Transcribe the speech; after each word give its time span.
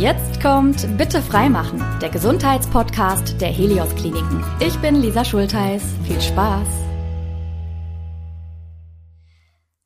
Jetzt 0.00 0.40
kommt 0.40 0.96
Bitte 0.96 1.20
freimachen, 1.20 1.82
der 2.00 2.08
Gesundheitspodcast 2.08 3.40
der 3.40 3.48
Helios 3.48 3.94
Kliniken. 3.94 4.42
Ich 4.58 4.76
bin 4.78 4.96
Lisa 4.96 5.24
Schultheiß. 5.24 5.82
Viel 6.06 6.20
Spaß! 6.20 6.91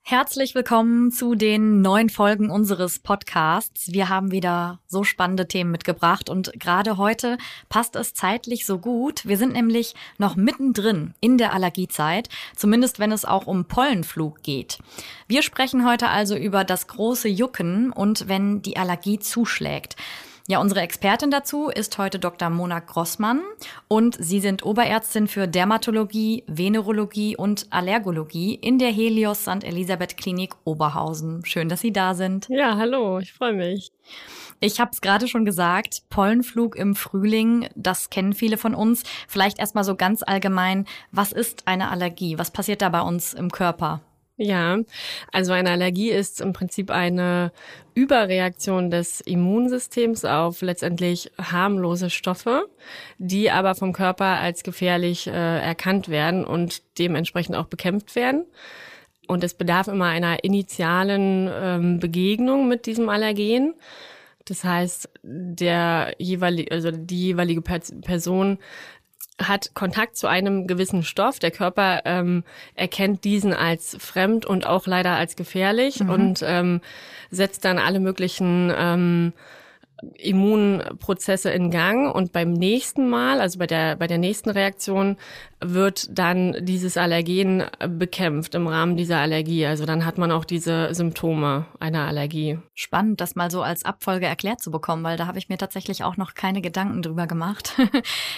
Herzlich 0.08 0.54
willkommen 0.54 1.10
zu 1.10 1.34
den 1.34 1.82
neuen 1.82 2.10
Folgen 2.10 2.48
unseres 2.48 3.00
Podcasts. 3.00 3.92
Wir 3.92 4.08
haben 4.08 4.30
wieder 4.30 4.78
so 4.86 5.02
spannende 5.02 5.48
Themen 5.48 5.72
mitgebracht 5.72 6.30
und 6.30 6.52
gerade 6.60 6.96
heute 6.96 7.38
passt 7.68 7.96
es 7.96 8.14
zeitlich 8.14 8.66
so 8.66 8.78
gut. 8.78 9.26
Wir 9.26 9.36
sind 9.36 9.52
nämlich 9.52 9.96
noch 10.16 10.36
mittendrin 10.36 11.14
in 11.20 11.38
der 11.38 11.52
Allergiezeit, 11.52 12.28
zumindest 12.54 13.00
wenn 13.00 13.10
es 13.10 13.24
auch 13.24 13.48
um 13.48 13.64
Pollenflug 13.64 14.44
geht. 14.44 14.78
Wir 15.26 15.42
sprechen 15.42 15.84
heute 15.84 16.06
also 16.06 16.36
über 16.36 16.62
das 16.62 16.86
große 16.86 17.26
Jucken 17.26 17.90
und 17.90 18.28
wenn 18.28 18.62
die 18.62 18.76
Allergie 18.76 19.18
zuschlägt. 19.18 19.96
Ja, 20.48 20.60
unsere 20.60 20.80
Expertin 20.80 21.32
dazu 21.32 21.70
ist 21.70 21.98
heute 21.98 22.20
Dr. 22.20 22.50
Mona 22.50 22.78
Grossmann 22.78 23.42
und 23.88 24.16
Sie 24.20 24.38
sind 24.38 24.64
Oberärztin 24.64 25.26
für 25.26 25.48
Dermatologie, 25.48 26.44
Venerologie 26.46 27.36
und 27.36 27.66
Allergologie 27.70 28.54
in 28.54 28.78
der 28.78 28.92
Helios 28.92 29.40
St. 29.42 29.64
Elisabeth 29.64 30.16
Klinik 30.16 30.54
Oberhausen. 30.62 31.44
Schön, 31.44 31.68
dass 31.68 31.80
Sie 31.80 31.92
da 31.92 32.14
sind. 32.14 32.46
Ja, 32.48 32.76
hallo, 32.76 33.18
ich 33.18 33.32
freue 33.32 33.54
mich. 33.54 33.90
Ich 34.60 34.78
habe 34.78 34.92
es 34.92 35.00
gerade 35.00 35.26
schon 35.26 35.44
gesagt, 35.44 36.04
Pollenflug 36.10 36.76
im 36.76 36.94
Frühling, 36.94 37.68
das 37.74 38.08
kennen 38.08 38.32
viele 38.32 38.56
von 38.56 38.76
uns. 38.76 39.02
Vielleicht 39.26 39.58
erstmal 39.58 39.82
so 39.82 39.96
ganz 39.96 40.22
allgemein, 40.22 40.86
was 41.10 41.32
ist 41.32 41.66
eine 41.66 41.90
Allergie? 41.90 42.38
Was 42.38 42.52
passiert 42.52 42.82
da 42.82 42.88
bei 42.88 43.00
uns 43.00 43.34
im 43.34 43.50
Körper? 43.50 44.00
Ja, 44.38 44.78
also 45.32 45.52
eine 45.52 45.70
Allergie 45.70 46.10
ist 46.10 46.42
im 46.42 46.52
Prinzip 46.52 46.90
eine 46.90 47.52
Überreaktion 47.94 48.90
des 48.90 49.22
Immunsystems 49.22 50.26
auf 50.26 50.60
letztendlich 50.60 51.30
harmlose 51.40 52.10
Stoffe, 52.10 52.68
die 53.16 53.50
aber 53.50 53.74
vom 53.74 53.94
Körper 53.94 54.38
als 54.38 54.62
gefährlich 54.62 55.26
äh, 55.26 55.30
erkannt 55.30 56.10
werden 56.10 56.44
und 56.44 56.82
dementsprechend 56.98 57.56
auch 57.56 57.64
bekämpft 57.64 58.14
werden. 58.14 58.44
Und 59.26 59.42
es 59.42 59.54
bedarf 59.54 59.88
immer 59.88 60.06
einer 60.06 60.44
initialen 60.44 61.50
ähm, 61.50 61.98
Begegnung 61.98 62.68
mit 62.68 62.84
diesem 62.84 63.08
Allergen. 63.08 63.74
Das 64.44 64.62
heißt, 64.62 65.08
der 65.22 66.14
jeweilige, 66.18 66.70
also 66.72 66.90
die 66.92 67.20
jeweilige 67.20 67.62
Person 67.62 68.58
hat 69.40 69.74
Kontakt 69.74 70.16
zu 70.16 70.26
einem 70.26 70.66
gewissen 70.66 71.02
Stoff. 71.02 71.38
Der 71.38 71.50
Körper 71.50 72.02
ähm, 72.04 72.44
erkennt 72.74 73.24
diesen 73.24 73.52
als 73.52 73.96
fremd 74.00 74.46
und 74.46 74.66
auch 74.66 74.86
leider 74.86 75.12
als 75.12 75.36
gefährlich 75.36 76.00
mhm. 76.00 76.10
und 76.10 76.44
ähm, 76.46 76.80
setzt 77.30 77.64
dann 77.64 77.78
alle 77.78 78.00
möglichen 78.00 78.72
ähm, 78.76 79.32
Immunprozesse 80.18 81.50
in 81.50 81.70
Gang 81.70 82.14
und 82.14 82.32
beim 82.32 82.52
nächsten 82.52 83.08
Mal, 83.08 83.40
also 83.40 83.58
bei 83.58 83.66
der, 83.66 83.96
bei 83.96 84.06
der 84.06 84.18
nächsten 84.18 84.50
Reaktion, 84.50 85.16
wird 85.60 86.06
dann 86.10 86.54
dieses 86.60 86.98
Allergen 86.98 87.64
bekämpft 87.88 88.54
im 88.54 88.66
Rahmen 88.66 88.96
dieser 88.96 89.18
Allergie. 89.18 89.64
Also 89.64 89.86
dann 89.86 90.04
hat 90.04 90.18
man 90.18 90.30
auch 90.30 90.44
diese 90.44 90.94
Symptome 90.94 91.66
einer 91.80 92.06
Allergie. 92.06 92.58
Spannend, 92.74 93.22
das 93.22 93.36
mal 93.36 93.50
so 93.50 93.62
als 93.62 93.86
Abfolge 93.86 94.26
erklärt 94.26 94.60
zu 94.60 94.70
bekommen, 94.70 95.02
weil 95.02 95.16
da 95.16 95.26
habe 95.26 95.38
ich 95.38 95.48
mir 95.48 95.56
tatsächlich 95.56 96.04
auch 96.04 96.18
noch 96.18 96.34
keine 96.34 96.60
Gedanken 96.60 97.02
drüber 97.02 97.26
gemacht. 97.26 97.74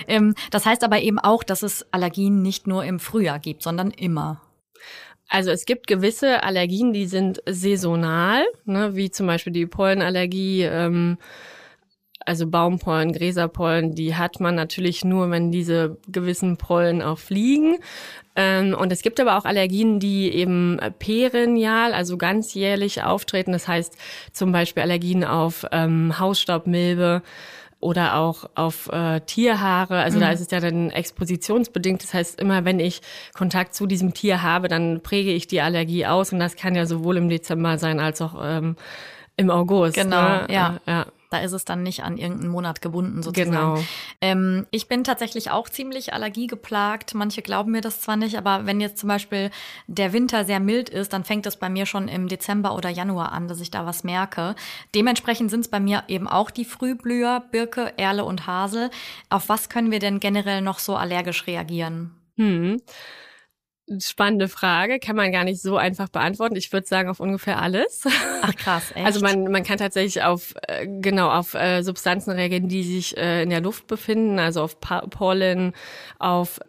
Ähm, 0.06 0.34
das 0.50 0.64
heißt 0.64 0.84
aber 0.84 1.00
eben 1.00 1.18
auch, 1.18 1.42
dass 1.42 1.62
es 1.62 1.86
Allergien 1.92 2.40
nicht 2.40 2.66
nur 2.66 2.84
im 2.84 2.98
Frühjahr 3.00 3.38
gibt, 3.38 3.62
sondern 3.62 3.90
immer. 3.90 4.40
Also 5.28 5.50
es 5.50 5.66
gibt 5.66 5.86
gewisse 5.86 6.42
Allergien, 6.42 6.92
die 6.92 7.06
sind 7.06 7.42
saisonal, 7.46 8.44
ne, 8.64 8.96
wie 8.96 9.10
zum 9.10 9.26
Beispiel 9.26 9.52
die 9.52 9.66
Pollenallergie, 9.66 10.62
ähm, 10.62 11.18
also 12.24 12.46
Baumpollen, 12.46 13.12
Gräserpollen, 13.12 13.94
die 13.94 14.14
hat 14.14 14.40
man 14.40 14.54
natürlich 14.54 15.04
nur, 15.04 15.30
wenn 15.30 15.50
diese 15.50 15.98
gewissen 16.08 16.56
Pollen 16.56 17.00
auch 17.00 17.18
fliegen. 17.18 17.78
Ähm, 18.36 18.74
und 18.74 18.92
es 18.92 19.02
gibt 19.02 19.18
aber 19.20 19.38
auch 19.38 19.44
Allergien, 19.44 19.98
die 19.98 20.30
eben 20.32 20.78
perennial, 20.98 21.94
also 21.94 22.16
ganzjährlich 22.18 23.02
auftreten. 23.02 23.52
Das 23.52 23.66
heißt 23.66 23.96
zum 24.32 24.52
Beispiel 24.52 24.82
Allergien 24.82 25.24
auf 25.24 25.66
ähm, 25.72 26.18
Hausstaubmilbe 26.18 27.22
oder 27.80 28.16
auch 28.16 28.50
auf 28.54 28.88
äh, 28.92 29.20
Tierhaare. 29.20 30.00
Also 30.00 30.18
mhm. 30.18 30.22
da 30.22 30.30
ist 30.30 30.40
es 30.40 30.50
ja 30.50 30.60
dann 30.60 30.90
expositionsbedingt. 30.90 32.02
Das 32.02 32.12
heißt, 32.12 32.40
immer 32.40 32.64
wenn 32.64 32.80
ich 32.80 33.00
Kontakt 33.34 33.74
zu 33.74 33.86
diesem 33.86 34.14
Tier 34.14 34.42
habe, 34.42 34.68
dann 34.68 35.00
präge 35.00 35.30
ich 35.30 35.46
die 35.46 35.60
Allergie 35.60 36.06
aus. 36.06 36.32
Und 36.32 36.40
das 36.40 36.56
kann 36.56 36.74
ja 36.74 36.86
sowohl 36.86 37.16
im 37.16 37.28
Dezember 37.28 37.78
sein 37.78 38.00
als 38.00 38.20
auch 38.20 38.34
ähm, 38.42 38.76
im 39.36 39.50
August. 39.50 39.94
Genau, 39.94 40.22
ne? 40.22 40.46
ja. 40.50 40.80
Ja. 40.86 41.06
Da 41.30 41.40
ist 41.40 41.52
es 41.52 41.64
dann 41.64 41.82
nicht 41.82 42.02
an 42.02 42.16
irgendeinen 42.16 42.50
Monat 42.50 42.80
gebunden 42.80 43.22
sozusagen. 43.22 43.50
Genau. 43.50 43.78
Ähm, 44.20 44.66
ich 44.70 44.88
bin 44.88 45.04
tatsächlich 45.04 45.50
auch 45.50 45.68
ziemlich 45.68 46.12
allergiegeplagt. 46.14 47.14
Manche 47.14 47.42
glauben 47.42 47.72
mir 47.72 47.80
das 47.80 48.00
zwar 48.00 48.16
nicht, 48.16 48.38
aber 48.38 48.64
wenn 48.64 48.80
jetzt 48.80 48.98
zum 48.98 49.08
Beispiel 49.08 49.50
der 49.86 50.12
Winter 50.12 50.44
sehr 50.44 50.60
mild 50.60 50.88
ist, 50.88 51.12
dann 51.12 51.24
fängt 51.24 51.46
es 51.46 51.56
bei 51.56 51.68
mir 51.68 51.84
schon 51.84 52.08
im 52.08 52.28
Dezember 52.28 52.74
oder 52.74 52.88
Januar 52.88 53.32
an, 53.32 53.46
dass 53.46 53.60
ich 53.60 53.70
da 53.70 53.84
was 53.84 54.04
merke. 54.04 54.54
Dementsprechend 54.94 55.50
sind 55.50 55.60
es 55.60 55.68
bei 55.68 55.80
mir 55.80 56.04
eben 56.08 56.28
auch 56.28 56.50
die 56.50 56.64
Frühblüher, 56.64 57.44
Birke, 57.50 57.92
Erle 57.98 58.24
und 58.24 58.46
Hasel. 58.46 58.90
Auf 59.28 59.48
was 59.48 59.68
können 59.68 59.90
wir 59.90 59.98
denn 59.98 60.20
generell 60.20 60.62
noch 60.62 60.78
so 60.78 60.96
allergisch 60.96 61.46
reagieren? 61.46 62.12
Hm. 62.36 62.80
Spannende 64.00 64.48
Frage, 64.48 64.98
kann 64.98 65.16
man 65.16 65.32
gar 65.32 65.44
nicht 65.44 65.62
so 65.62 65.76
einfach 65.76 66.08
beantworten. 66.08 66.56
Ich 66.56 66.72
würde 66.72 66.86
sagen 66.86 67.08
auf 67.08 67.20
ungefähr 67.20 67.60
alles. 67.60 68.04
Ach 68.42 68.54
krass, 68.54 68.90
echt? 68.94 69.06
Also 69.06 69.20
man, 69.20 69.44
man 69.44 69.62
kann 69.62 69.78
tatsächlich 69.78 70.22
auf 70.22 70.54
äh, 70.66 70.86
genau 70.86 71.30
auf 71.30 71.54
äh, 71.54 71.82
Substanzen 71.82 72.30
reagieren, 72.32 72.68
die 72.68 72.82
sich 72.82 73.16
äh, 73.16 73.42
in 73.42 73.50
der 73.50 73.60
Luft 73.60 73.86
befinden, 73.86 74.38
also 74.38 74.62
auf 74.62 74.78
Pollen, 74.80 75.72
auf 76.18 76.60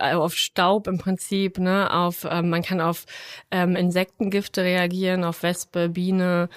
auf 0.00 0.34
Staub 0.34 0.86
im 0.86 0.98
Prinzip, 0.98 1.58
ne, 1.58 1.92
auf 1.92 2.26
ähm, 2.28 2.50
man 2.50 2.62
kann 2.62 2.80
auf 2.80 3.06
ähm, 3.50 3.76
Insektengifte 3.76 4.62
reagieren, 4.62 5.24
auf 5.24 5.42
Wespe, 5.42 5.88
Biene, 5.88 6.48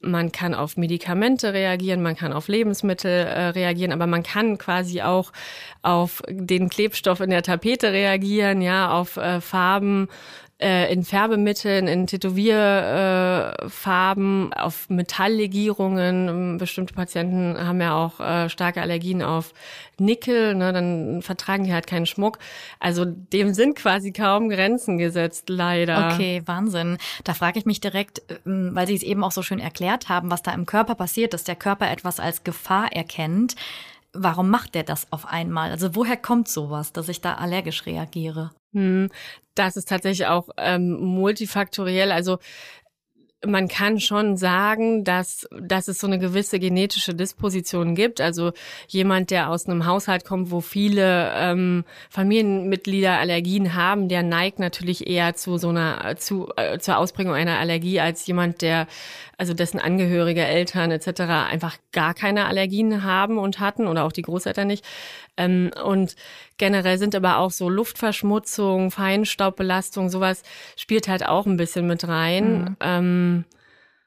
man 0.00 0.32
kann 0.32 0.54
auf 0.54 0.76
Medikamente 0.76 1.52
reagieren, 1.52 2.02
man 2.02 2.16
kann 2.16 2.32
auf 2.32 2.48
Lebensmittel 2.48 3.10
äh, 3.10 3.48
reagieren, 3.48 3.92
aber 3.92 4.06
man 4.06 4.22
kann 4.22 4.58
quasi 4.58 5.02
auch 5.02 5.32
auf 5.82 6.22
den 6.28 6.68
Klebstoff 6.68 7.20
in 7.20 7.30
der 7.30 7.42
Tapete 7.42 7.92
reagieren, 7.92 8.62
ja, 8.62 8.90
auf 8.90 9.16
äh, 9.16 9.40
Farben, 9.40 10.08
äh, 10.60 10.92
in 10.92 11.04
Färbemitteln, 11.04 11.86
in 11.88 12.06
Tätowierfarben, 12.06 14.52
äh, 14.52 14.56
auf 14.56 14.88
Metalllegierungen. 14.88 16.58
Bestimmte 16.58 16.94
Patienten 16.94 17.58
haben 17.58 17.80
ja 17.80 17.96
auch 17.96 18.20
äh, 18.20 18.48
starke 18.48 18.80
Allergien 18.80 19.20
auf 19.22 19.52
Nickel, 19.98 20.54
ne, 20.54 20.72
dann 20.72 21.20
vertragen 21.22 21.64
die 21.64 21.72
halt 21.72 21.88
keinen 21.88 22.06
Schmuck. 22.06 22.38
Also 22.78 23.04
dem 23.04 23.52
sind 23.54 23.74
quasi 23.76 24.12
kaum 24.12 24.48
Grenzen 24.48 24.98
gesetzt, 24.98 25.48
leider. 25.48 26.12
Okay, 26.12 26.42
Wahnsinn. 26.46 26.98
Da 27.24 27.34
frage 27.34 27.58
ich 27.58 27.66
mich 27.66 27.80
direkt, 27.80 28.22
ähm, 28.46 28.70
weil 28.74 28.86
Sie 28.86 28.94
es 28.94 29.02
eben 29.02 29.24
auch 29.24 29.32
so 29.32 29.42
schön 29.42 29.58
erklärt 29.58 30.08
haben, 30.08 30.30
was 30.30 30.42
da 30.42 30.52
im 30.52 30.66
Körper 30.66 30.94
passiert, 30.94 31.34
dass 31.34 31.42
der 31.44 31.56
Körper 31.56 31.90
etwas 31.90 32.20
als 32.20 32.44
Gefahr 32.44 32.92
erkennt. 32.92 33.56
Warum 34.12 34.50
macht 34.50 34.74
der 34.74 34.82
das 34.82 35.06
auf 35.10 35.26
einmal? 35.26 35.70
Also 35.70 35.94
woher 35.94 36.18
kommt 36.18 36.46
sowas, 36.46 36.92
dass 36.92 37.08
ich 37.08 37.20
da 37.20 37.34
allergisch 37.34 37.86
reagiere? 37.86 38.50
Hm, 38.72 39.10
das 39.54 39.76
ist 39.76 39.88
tatsächlich 39.88 40.26
auch 40.26 40.48
ähm, 40.56 40.92
multifaktoriell. 40.92 42.10
Also 42.10 42.38
man 43.44 43.68
kann 43.68 43.98
schon 43.98 44.36
sagen, 44.36 45.04
dass, 45.04 45.48
dass 45.60 45.88
es 45.88 45.98
so 45.98 46.06
eine 46.06 46.18
gewisse 46.18 46.60
genetische 46.60 47.14
Disposition 47.14 47.94
gibt. 47.94 48.20
Also 48.20 48.52
jemand, 48.88 49.30
der 49.30 49.50
aus 49.50 49.66
einem 49.66 49.86
Haushalt 49.86 50.24
kommt, 50.24 50.50
wo 50.50 50.60
viele 50.60 51.32
ähm, 51.34 51.84
Familienmitglieder 52.10 53.18
Allergien 53.18 53.74
haben, 53.74 54.08
der 54.08 54.22
neigt 54.22 54.58
natürlich 54.58 55.06
eher 55.08 55.34
zu 55.34 55.58
so 55.58 55.70
einer 55.70 56.16
zu 56.16 56.50
äh, 56.56 56.78
zur 56.78 56.98
Ausbringung 56.98 57.34
einer 57.34 57.58
Allergie 57.58 58.00
als 58.00 58.26
jemand, 58.26 58.62
der 58.62 58.86
also 59.38 59.54
dessen 59.54 59.80
Angehörige, 59.80 60.44
Eltern 60.44 60.92
etc. 60.92 61.22
einfach 61.50 61.76
gar 61.90 62.14
keine 62.14 62.46
Allergien 62.46 63.02
haben 63.02 63.38
und 63.38 63.58
hatten 63.58 63.88
oder 63.88 64.04
auch 64.04 64.12
die 64.12 64.22
Großeltern 64.22 64.68
nicht. 64.68 64.84
Ähm, 65.36 65.70
und 65.84 66.16
generell 66.58 66.98
sind 66.98 67.14
aber 67.14 67.38
auch 67.38 67.50
so 67.50 67.68
Luftverschmutzung, 67.68 68.90
Feinstaubbelastung, 68.90 70.10
sowas 70.10 70.42
spielt 70.76 71.08
halt 71.08 71.26
auch 71.26 71.46
ein 71.46 71.56
bisschen 71.56 71.86
mit 71.86 72.06
rein. 72.06 72.62
Mhm. 72.62 72.76
Ähm, 72.80 73.44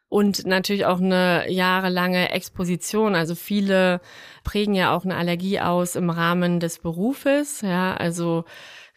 und 0.07 0.45
natürlich 0.45 0.85
auch 0.85 1.01
eine 1.01 1.51
jahrelange 1.51 2.29
Exposition. 2.31 3.15
Also 3.15 3.35
viele 3.35 3.99
prägen 4.43 4.75
ja 4.75 4.95
auch 4.95 5.03
eine 5.03 5.15
Allergie 5.15 5.59
aus 5.59 5.95
im 5.95 6.09
Rahmen 6.09 6.59
des 6.59 6.79
Berufes. 6.79 7.61
Ja, 7.61 7.95
also 7.95 8.45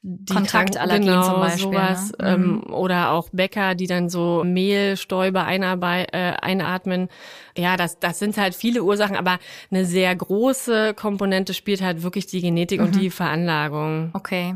die 0.03 0.33
Kontaktallergien 0.33 1.11
genau, 1.11 1.23
zum 1.23 1.41
Beispiel. 1.41 1.63
Sowas, 1.63 2.13
ne? 2.19 2.29
ähm, 2.29 2.63
mhm. 2.67 2.73
Oder 2.73 3.11
auch 3.11 3.29
Bäcker, 3.31 3.75
die 3.75 3.87
dann 3.87 4.09
so 4.09 4.45
Mehlstäube 4.45 5.43
einarbeit, 5.43 6.09
äh, 6.13 6.35
einatmen. 6.41 7.09
Ja, 7.57 7.77
das, 7.77 7.99
das 7.99 8.19
sind 8.19 8.37
halt 8.37 8.55
viele 8.55 8.85
Ursachen, 8.85 9.17
aber 9.17 9.39
eine 9.71 9.85
sehr 9.85 10.15
große 10.15 10.95
Komponente 10.95 11.55
spielt 11.55 11.83
halt 11.83 12.03
wirklich 12.03 12.27
die 12.27 12.41
Genetik 12.41 12.81
mhm. 12.81 12.87
und 12.87 12.97
die 12.97 13.11
Veranlagung. 13.11 14.11
Okay. 14.15 14.55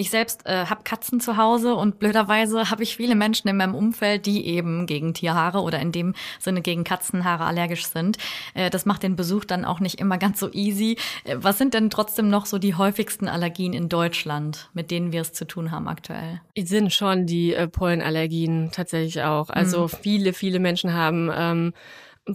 Ich 0.00 0.08
selbst 0.08 0.46
äh, 0.46 0.64
habe 0.64 0.82
Katzen 0.82 1.20
zu 1.20 1.36
Hause 1.36 1.74
und 1.74 1.98
blöderweise 1.98 2.70
habe 2.70 2.82
ich 2.82 2.96
viele 2.96 3.14
Menschen 3.14 3.48
in 3.48 3.58
meinem 3.58 3.74
Umfeld, 3.74 4.24
die 4.24 4.46
eben 4.46 4.86
gegen 4.86 5.12
Tierhaare 5.12 5.60
oder 5.60 5.78
in 5.78 5.92
dem 5.92 6.14
Sinne 6.38 6.62
gegen 6.62 6.84
Katzenhaare 6.84 7.44
allergisch 7.44 7.84
sind. 7.84 8.16
Äh, 8.54 8.70
das 8.70 8.86
macht 8.86 9.02
den 9.02 9.14
Besuch 9.14 9.44
dann 9.44 9.66
auch 9.66 9.78
nicht 9.78 10.00
immer 10.00 10.16
ganz 10.16 10.40
so 10.40 10.50
easy. 10.52 10.96
Äh, 11.24 11.36
was 11.40 11.58
sind 11.58 11.74
denn 11.74 11.90
trotzdem 11.90 12.30
noch 12.30 12.46
so 12.46 12.56
die 12.56 12.76
häufigsten 12.76 13.28
Allergien 13.28 13.74
in 13.74 13.90
Deutschland, 13.90 14.70
mit 14.72 14.90
denen 14.90 15.12
wir 15.12 15.20
es 15.20 15.34
zu 15.34 15.46
tun 15.46 15.70
haben 15.70 15.86
aktuell? 15.86 16.40
Es 16.54 16.70
sind 16.70 16.94
schon 16.94 17.26
die 17.26 17.52
äh, 17.52 17.68
Pollenallergien 17.68 18.70
tatsächlich 18.72 19.22
auch. 19.22 19.50
Also 19.50 19.82
mhm. 19.82 19.88
viele, 19.88 20.32
viele 20.32 20.60
Menschen 20.60 20.94
haben 20.94 21.30
ähm, 21.30 21.74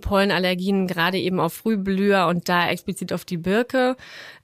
Pollenallergien, 0.01 0.87
gerade 0.87 1.17
eben 1.17 1.39
auf 1.39 1.53
Frühblüher 1.53 2.27
und 2.27 2.49
da 2.49 2.69
explizit 2.69 3.13
auf 3.13 3.25
die 3.25 3.37
Birke, 3.37 3.95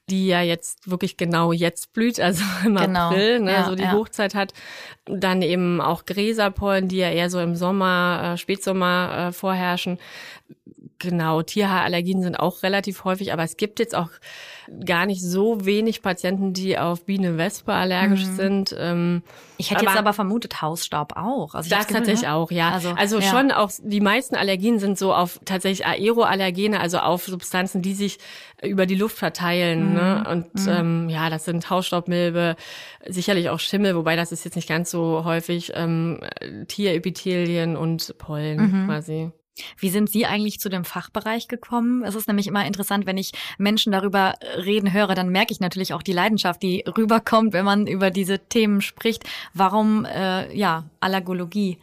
die 0.10 0.28
ja 0.28 0.42
jetzt 0.42 0.90
wirklich 0.90 1.18
genau 1.18 1.52
jetzt 1.52 1.94
blüht, 1.94 2.20
also 2.20 2.44
im 2.66 2.76
genau. 2.76 3.10
April, 3.10 3.40
ne, 3.40 3.52
ja, 3.52 3.66
so 3.66 3.76
die 3.76 3.84
ja. 3.84 3.94
Hochzeit 3.94 4.36
hat. 4.36 4.54
Dann 5.06 5.42
eben 5.42 5.82
auch 5.82 6.06
Gräserpollen, 6.06 6.88
die 6.88 6.98
ja 6.98 7.10
eher 7.10 7.30
so 7.30 7.40
im 7.40 7.56
Sommer, 7.56 8.34
äh, 8.34 8.38
Spätsommer 8.38 9.30
äh, 9.30 9.32
vorherrschen. 9.32 10.00
Genau, 11.02 11.42
Tierhaarallergien 11.42 12.22
sind 12.22 12.36
auch 12.36 12.62
relativ 12.62 13.06
häufig, 13.06 13.34
aber 13.34 13.42
es 13.42 13.58
gibt 13.58 13.80
jetzt 13.80 13.96
auch 13.96 14.10
gar 14.86 15.08
nicht 15.08 15.24
so 15.24 15.66
wenig 15.66 16.04
Patienten, 16.04 16.54
die 16.54 16.78
auf 16.78 17.06
Biene-Wespe 17.06 17.74
allergisch 17.74 18.28
mhm. 18.28 18.36
sind. 18.36 18.76
Ähm, 18.78 19.24
ich 19.58 19.72
hätte 19.72 19.82
aber, 19.82 19.90
jetzt 19.90 19.98
aber 19.98 20.14
vermutet 20.14 20.62
Hausstaub 20.62 21.14
auch. 21.16 21.56
Also 21.56 21.72
das 21.72 21.88
tatsächlich 21.88 22.22
ne? 22.22 22.34
auch, 22.34 22.52
ja. 22.52 22.70
Also, 22.70 22.92
also 22.92 23.18
ja. 23.18 23.32
schon 23.32 23.52
auch, 23.52 23.72
die 23.82 24.00
meisten 24.00 24.36
Allergien 24.36 24.78
sind 24.78 25.00
so 25.00 25.12
auf 25.12 25.40
tatsächlich 25.44 25.88
Aeroallergene, 25.88 26.80
also 26.80 27.00
auf 27.00 27.26
Substanzen, 27.26 27.82
die 27.82 27.96
sich 27.96 28.20
über 28.62 28.86
die 28.86 28.96
Luft 28.96 29.18
verteilen. 29.18 29.90
Mhm. 29.90 29.94
Ne? 29.96 30.26
Und 30.30 30.54
mhm. 30.54 30.70
ähm, 30.70 31.10
ja, 31.10 31.32
das 31.32 31.46
sind 31.46 31.68
Hausstaubmilbe, 31.68 32.58
sicherlich 33.08 33.50
auch 33.50 33.60
Schimmel, 33.60 33.96
wobei 33.96 34.16
das 34.16 34.32
ist 34.32 34.46
jetzt 34.46 34.56
nicht 34.56 34.70
ganz 34.70 34.92
so 34.92 35.26
häufig, 35.26 35.72
ähm, 35.74 36.20
Tierepithelien 36.68 37.76
und 37.76 38.16
Pollen 38.20 38.84
mhm. 38.84 38.86
quasi. 38.86 39.32
Wie 39.78 39.90
sind 39.90 40.10
Sie 40.10 40.26
eigentlich 40.26 40.60
zu 40.60 40.70
dem 40.70 40.86
Fachbereich 40.86 41.48
gekommen? 41.48 42.04
Es 42.04 42.16
ist 42.16 42.28
nämlich 42.28 42.48
immer 42.48 42.66
interessant, 42.66 43.06
wenn 43.06 43.18
ich 43.18 43.32
Menschen 43.58 43.92
darüber 43.92 44.34
reden 44.58 44.94
höre, 44.94 45.16
dann 45.16 45.30
merke 45.30 45.54
ich 45.54 45.60
natürlich 45.60 45.94
auch 45.94 46.04
die 46.04 46.14
Leidenschaft, 46.14 46.62
die 46.62 46.84
rüberkommt, 46.98 47.54
wenn 47.54 47.66
man 47.66 47.88
über 47.88 48.12
diese 48.12 48.40
Themen 48.40 48.82
spricht. 48.82 49.24
Warum, 49.54 50.06
äh, 50.06 50.54
ja, 50.56 50.86
Allergologie? 51.00 51.78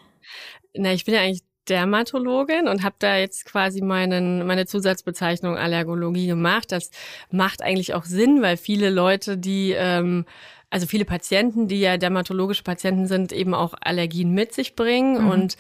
Na, 0.74 0.92
ich 0.92 1.04
bin 1.04 1.14
ja 1.14 1.20
eigentlich 1.20 1.42
Dermatologin 1.68 2.66
und 2.66 2.82
habe 2.82 2.96
da 2.98 3.16
jetzt 3.16 3.44
quasi 3.44 3.82
meinen, 3.82 4.46
meine 4.46 4.66
Zusatzbezeichnung 4.66 5.56
Allergologie 5.56 6.26
gemacht. 6.26 6.72
Das 6.72 6.90
macht 7.30 7.62
eigentlich 7.62 7.94
auch 7.94 8.04
Sinn, 8.04 8.42
weil 8.42 8.56
viele 8.56 8.90
Leute, 8.90 9.36
die 9.36 9.72
ähm, 9.76 10.24
also 10.70 10.86
viele 10.86 11.04
Patienten, 11.04 11.68
die 11.68 11.80
ja 11.80 11.96
dermatologische 11.96 12.62
Patienten 12.62 13.06
sind, 13.06 13.32
eben 13.32 13.54
auch 13.54 13.74
Allergien 13.80 14.32
mit 14.32 14.52
sich 14.52 14.76
bringen 14.76 15.24
mhm. 15.24 15.30
und 15.30 15.56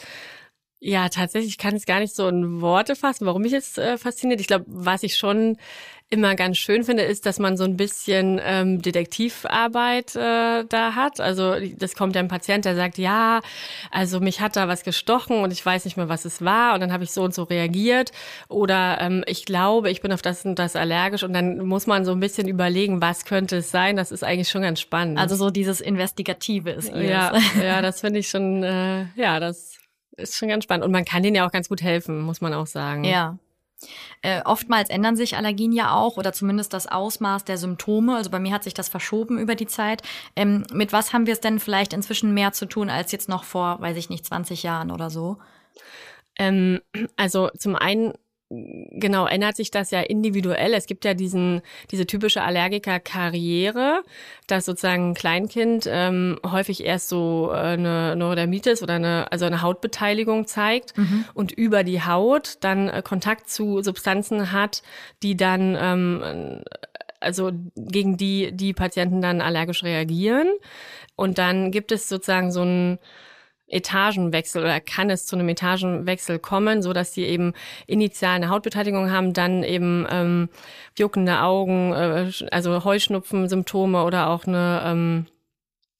ja, 0.80 1.08
tatsächlich 1.08 1.58
kann 1.58 1.74
ich 1.74 1.86
gar 1.86 2.00
nicht 2.00 2.14
so 2.14 2.28
in 2.28 2.60
Worte 2.60 2.94
fassen, 2.94 3.26
warum 3.26 3.42
mich 3.42 3.52
jetzt 3.52 3.78
äh, 3.78 3.98
fasziniert. 3.98 4.40
Ich 4.40 4.46
glaube, 4.46 4.64
was 4.68 5.02
ich 5.02 5.16
schon 5.16 5.56
immer 6.10 6.34
ganz 6.36 6.56
schön 6.56 6.84
finde, 6.84 7.02
ist, 7.02 7.26
dass 7.26 7.38
man 7.38 7.56
so 7.58 7.64
ein 7.64 7.76
bisschen 7.76 8.40
ähm, 8.42 8.80
Detektivarbeit 8.80 10.16
äh, 10.16 10.64
da 10.64 10.94
hat. 10.94 11.20
Also 11.20 11.56
das 11.76 11.94
kommt 11.94 12.14
ja 12.14 12.22
ein 12.22 12.28
Patient, 12.28 12.64
der 12.64 12.76
sagt, 12.76 12.96
ja, 12.96 13.40
also 13.90 14.18
mich 14.20 14.40
hat 14.40 14.56
da 14.56 14.68
was 14.68 14.84
gestochen 14.84 15.42
und 15.42 15.52
ich 15.52 15.64
weiß 15.64 15.84
nicht 15.84 15.98
mehr, 15.98 16.08
was 16.08 16.24
es 16.24 16.42
war 16.42 16.74
und 16.74 16.80
dann 16.80 16.92
habe 16.92 17.04
ich 17.04 17.12
so 17.12 17.22
und 17.22 17.34
so 17.34 17.42
reagiert 17.42 18.12
oder 18.48 18.98
ähm, 19.00 19.22
ich 19.26 19.44
glaube, 19.44 19.90
ich 19.90 20.00
bin 20.00 20.12
auf 20.12 20.22
das 20.22 20.46
und 20.46 20.58
das 20.58 20.76
allergisch 20.76 21.24
und 21.24 21.34
dann 21.34 21.66
muss 21.66 21.86
man 21.86 22.06
so 22.06 22.12
ein 22.12 22.20
bisschen 22.20 22.48
überlegen, 22.48 23.02
was 23.02 23.26
könnte 23.26 23.58
es 23.58 23.70
sein. 23.70 23.96
Das 23.96 24.10
ist 24.10 24.24
eigentlich 24.24 24.48
schon 24.48 24.62
ganz 24.62 24.80
spannend. 24.80 25.18
Also 25.18 25.36
so 25.36 25.50
dieses 25.50 25.82
Investigative 25.82 26.70
ist. 26.70 26.88
Ja, 26.94 27.36
ja, 27.62 27.82
das 27.82 28.00
finde 28.00 28.20
ich 28.20 28.30
schon, 28.30 28.62
äh, 28.62 29.06
ja, 29.16 29.40
das 29.40 29.77
ist 30.18 30.36
schon 30.36 30.48
ganz 30.48 30.64
spannend. 30.64 30.84
Und 30.84 30.92
man 30.92 31.04
kann 31.04 31.22
denen 31.22 31.36
ja 31.36 31.46
auch 31.46 31.52
ganz 31.52 31.68
gut 31.68 31.82
helfen, 31.82 32.20
muss 32.20 32.40
man 32.40 32.52
auch 32.54 32.66
sagen. 32.66 33.04
Ja. 33.04 33.38
Äh, 34.22 34.42
oftmals 34.44 34.90
ändern 34.90 35.14
sich 35.14 35.36
Allergien 35.36 35.72
ja 35.72 35.94
auch 35.94 36.16
oder 36.16 36.32
zumindest 36.32 36.72
das 36.72 36.88
Ausmaß 36.88 37.44
der 37.44 37.58
Symptome. 37.58 38.16
Also 38.16 38.30
bei 38.30 38.40
mir 38.40 38.52
hat 38.52 38.64
sich 38.64 38.74
das 38.74 38.88
verschoben 38.88 39.38
über 39.38 39.54
die 39.54 39.66
Zeit. 39.66 40.02
Ähm, 40.34 40.64
mit 40.72 40.92
was 40.92 41.12
haben 41.12 41.26
wir 41.26 41.32
es 41.32 41.40
denn 41.40 41.60
vielleicht 41.60 41.92
inzwischen 41.92 42.34
mehr 42.34 42.52
zu 42.52 42.66
tun 42.66 42.90
als 42.90 43.12
jetzt 43.12 43.28
noch 43.28 43.44
vor, 43.44 43.80
weiß 43.80 43.96
ich 43.96 44.10
nicht, 44.10 44.26
20 44.26 44.64
Jahren 44.64 44.90
oder 44.90 45.10
so? 45.10 45.38
Ähm, 46.38 46.80
also 47.16 47.50
zum 47.56 47.76
einen 47.76 48.14
genau 48.50 49.26
ändert 49.26 49.56
sich 49.56 49.70
das 49.70 49.90
ja 49.90 50.00
individuell. 50.00 50.72
Es 50.72 50.86
gibt 50.86 51.04
ja 51.04 51.14
diesen 51.14 51.60
diese 51.90 52.06
typische 52.06 52.42
Allergiker-Karriere, 52.42 54.02
dass 54.46 54.64
sozusagen 54.64 55.10
ein 55.10 55.14
Kleinkind 55.14 55.86
ähm, 55.86 56.38
häufig 56.46 56.84
erst 56.84 57.08
so 57.08 57.50
äh, 57.52 57.56
eine 57.56 58.16
Neurodermitis 58.16 58.82
oder 58.82 58.94
eine 58.94 59.30
also 59.30 59.44
eine 59.44 59.60
Hautbeteiligung 59.60 60.46
zeigt 60.46 60.96
mhm. 60.96 61.26
und 61.34 61.52
über 61.52 61.84
die 61.84 62.02
Haut 62.02 62.56
dann 62.60 62.88
äh, 62.88 63.02
Kontakt 63.02 63.50
zu 63.50 63.82
Substanzen 63.82 64.50
hat, 64.50 64.82
die 65.22 65.36
dann 65.36 65.76
ähm, 65.78 66.62
also 67.20 67.50
gegen 67.76 68.16
die 68.16 68.52
die 68.52 68.72
Patienten 68.72 69.20
dann 69.20 69.42
allergisch 69.42 69.84
reagieren. 69.84 70.48
Und 71.16 71.36
dann 71.38 71.70
gibt 71.70 71.92
es 71.92 72.08
sozusagen 72.08 72.50
so 72.52 72.62
ein 72.62 72.98
Etagenwechsel 73.68 74.62
oder 74.62 74.80
kann 74.80 75.10
es 75.10 75.26
zu 75.26 75.36
einem 75.36 75.48
Etagenwechsel 75.48 76.38
kommen, 76.38 76.82
so 76.82 76.92
dass 76.92 77.12
sie 77.14 77.24
eben 77.24 77.52
initial 77.86 78.36
eine 78.36 78.48
Hautbeteiligung 78.48 79.10
haben, 79.10 79.32
dann 79.32 79.62
eben 79.62 80.06
ähm, 80.10 80.48
juckende 80.96 81.40
Augen, 81.40 81.92
äh, 81.92 82.30
also 82.50 82.84
Heuschnupfen-Symptome 82.84 84.04
oder 84.04 84.28
auch 84.28 84.46
eine 84.46 84.82
ähm, 84.84 85.26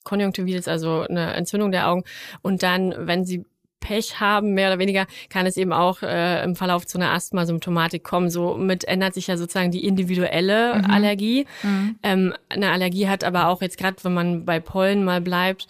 Konjunktivitis, 0.03 0.67
also 0.67 1.05
eine 1.07 1.33
Entzündung 1.33 1.71
der 1.71 1.89
Augen. 1.89 2.03
Und 2.41 2.63
dann, 2.63 2.95
wenn 2.97 3.25
sie 3.25 3.45
Pech 3.79 4.19
haben, 4.19 4.53
mehr 4.53 4.69
oder 4.69 4.79
weniger, 4.79 5.05
kann 5.29 5.45
es 5.45 5.57
eben 5.57 5.73
auch 5.73 6.01
äh, 6.01 6.43
im 6.43 6.55
Verlauf 6.55 6.85
zu 6.85 6.97
einer 6.97 7.11
Asthma-Symptomatik 7.11 8.03
kommen. 8.03 8.29
Somit 8.29 8.83
ändert 8.85 9.13
sich 9.13 9.27
ja 9.27 9.37
sozusagen 9.37 9.71
die 9.71 9.85
individuelle 9.85 10.75
mhm. 10.75 10.85
Allergie. 10.85 11.45
Mhm. 11.63 11.95
Ähm, 12.03 12.33
eine 12.49 12.71
Allergie 12.71 13.07
hat 13.07 13.23
aber 13.23 13.47
auch 13.47 13.61
jetzt 13.61 13.77
gerade, 13.77 13.97
wenn 14.03 14.13
man 14.13 14.45
bei 14.45 14.59
Pollen 14.59 15.03
mal 15.03 15.21
bleibt, 15.21 15.67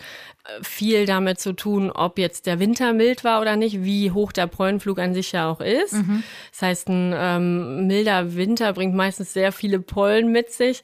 viel 0.61 1.05
damit 1.05 1.39
zu 1.39 1.53
tun, 1.53 1.91
ob 1.91 2.17
jetzt 2.17 2.45
der 2.45 2.59
Winter 2.59 2.93
mild 2.93 3.23
war 3.23 3.41
oder 3.41 3.55
nicht, 3.55 3.83
wie 3.83 4.11
hoch 4.11 4.31
der 4.31 4.47
Pollenflug 4.47 4.99
an 4.99 5.13
sich 5.13 5.31
ja 5.31 5.49
auch 5.49 5.61
ist. 5.61 5.93
Mhm. 5.93 6.23
Das 6.51 6.61
heißt, 6.61 6.89
ein 6.89 7.13
ähm, 7.15 7.87
milder 7.87 8.35
Winter 8.35 8.73
bringt 8.73 8.95
meistens 8.95 9.33
sehr 9.33 9.51
viele 9.51 9.79
Pollen 9.79 10.31
mit 10.31 10.51
sich. 10.51 10.81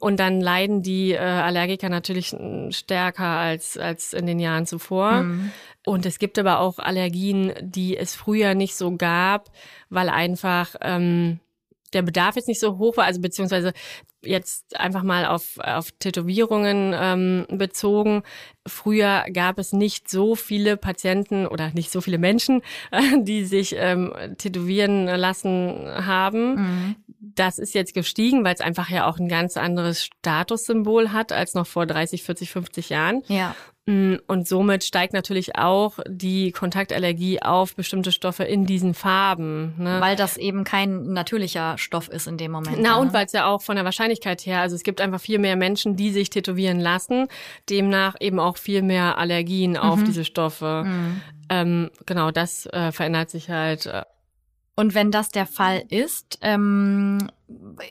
Und 0.00 0.20
dann 0.20 0.40
leiden 0.40 0.82
die 0.82 1.12
äh, 1.12 1.18
Allergiker 1.18 1.88
natürlich 1.88 2.34
stärker 2.70 3.24
als, 3.24 3.76
als 3.76 4.12
in 4.12 4.26
den 4.26 4.38
Jahren 4.38 4.66
zuvor. 4.66 5.22
Mhm. 5.22 5.50
Und 5.84 6.06
es 6.06 6.18
gibt 6.18 6.38
aber 6.38 6.60
auch 6.60 6.78
Allergien, 6.78 7.52
die 7.60 7.96
es 7.96 8.14
früher 8.14 8.54
nicht 8.54 8.76
so 8.76 8.96
gab, 8.96 9.50
weil 9.90 10.08
einfach 10.08 10.74
ähm, 10.82 11.40
der 11.92 12.02
Bedarf 12.02 12.36
jetzt 12.36 12.48
nicht 12.48 12.60
so 12.60 12.78
hoch 12.78 12.96
war, 12.96 13.06
also 13.06 13.20
beziehungsweise 13.20 13.72
jetzt 14.22 14.78
einfach 14.78 15.02
mal 15.02 15.26
auf, 15.26 15.58
auf 15.58 15.92
Tätowierungen 15.92 16.94
ähm, 16.98 17.46
bezogen. 17.50 18.22
Früher 18.66 19.24
gab 19.32 19.58
es 19.58 19.72
nicht 19.72 20.10
so 20.10 20.34
viele 20.34 20.76
Patienten 20.76 21.46
oder 21.46 21.70
nicht 21.70 21.90
so 21.90 22.00
viele 22.00 22.18
Menschen, 22.18 22.62
äh, 22.90 23.00
die 23.22 23.44
sich 23.44 23.74
ähm, 23.78 24.12
tätowieren 24.38 25.06
lassen 25.06 25.84
haben. 25.86 26.54
Mhm. 26.54 26.96
Das 27.20 27.58
ist 27.58 27.74
jetzt 27.74 27.94
gestiegen, 27.94 28.44
weil 28.44 28.54
es 28.54 28.60
einfach 28.60 28.90
ja 28.90 29.06
auch 29.06 29.18
ein 29.18 29.28
ganz 29.28 29.56
anderes 29.56 30.04
Statussymbol 30.04 31.12
hat 31.12 31.32
als 31.32 31.54
noch 31.54 31.66
vor 31.66 31.86
30, 31.86 32.22
40, 32.22 32.50
50 32.50 32.88
Jahren. 32.88 33.22
Ja. 33.28 33.54
Mm, 33.88 34.16
und 34.26 34.46
somit 34.46 34.84
steigt 34.84 35.14
natürlich 35.14 35.56
auch 35.56 35.98
die 36.06 36.52
Kontaktallergie 36.52 37.40
auf 37.40 37.74
bestimmte 37.74 38.12
Stoffe 38.12 38.44
in 38.44 38.66
diesen 38.66 38.92
Farben. 38.92 39.72
Ne? 39.78 39.98
Weil 39.98 40.14
das 40.14 40.36
eben 40.36 40.62
kein 40.64 41.14
natürlicher 41.14 41.78
Stoff 41.78 42.10
ist 42.10 42.26
in 42.26 42.36
dem 42.36 42.52
Moment. 42.52 42.76
Na, 42.80 42.96
ne? 42.96 42.98
und 42.98 43.14
weil 43.14 43.24
es 43.24 43.32
ja 43.32 43.46
auch 43.46 43.62
von 43.62 43.76
der 43.76 43.86
Wahrscheinlichkeit 43.86 44.44
her, 44.44 44.60
also 44.60 44.76
es 44.76 44.82
gibt 44.82 45.00
einfach 45.00 45.22
viel 45.22 45.38
mehr 45.38 45.56
Menschen, 45.56 45.96
die 45.96 46.10
sich 46.10 46.28
tätowieren 46.28 46.80
lassen, 46.80 47.28
demnach 47.70 48.14
eben 48.20 48.38
auch 48.38 48.58
viel 48.58 48.82
mehr 48.82 49.16
Allergien 49.16 49.70
mhm. 49.70 49.78
auf 49.78 50.04
diese 50.04 50.26
Stoffe. 50.26 50.84
Mhm. 50.84 51.22
Ähm, 51.48 51.90
genau, 52.04 52.30
das 52.30 52.66
äh, 52.66 52.92
verändert 52.92 53.30
sich 53.30 53.48
halt. 53.48 53.90
Und 54.78 54.94
wenn 54.94 55.10
das 55.10 55.30
der 55.30 55.46
Fall 55.46 55.82
ist, 55.88 56.38
ähm, 56.40 57.32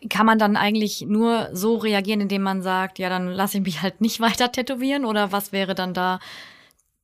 kann 0.10 0.26
man 0.26 0.40
dann 0.40 0.56
eigentlich 0.56 1.02
nur 1.02 1.50
so 1.52 1.76
reagieren, 1.76 2.22
indem 2.22 2.44
man 2.44 2.62
sagt, 2.62 2.98
ja, 2.98 3.10
dann 3.10 3.28
lasse 3.28 3.58
ich 3.58 3.64
mich 3.66 3.82
halt 3.82 4.00
nicht 4.00 4.22
weiter 4.22 4.54
tätowieren 4.54 5.04
oder 5.04 5.34
was 5.34 5.52
wäre 5.52 5.76
dann 5.76 5.94
da 5.94 6.22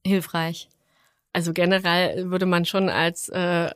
hilfreich? 0.06 0.70
Also 1.34 1.52
generell 1.52 2.32
würde 2.32 2.46
man 2.46 2.64
schon 2.64 2.88
als 2.88 3.28
äh, 3.28 3.72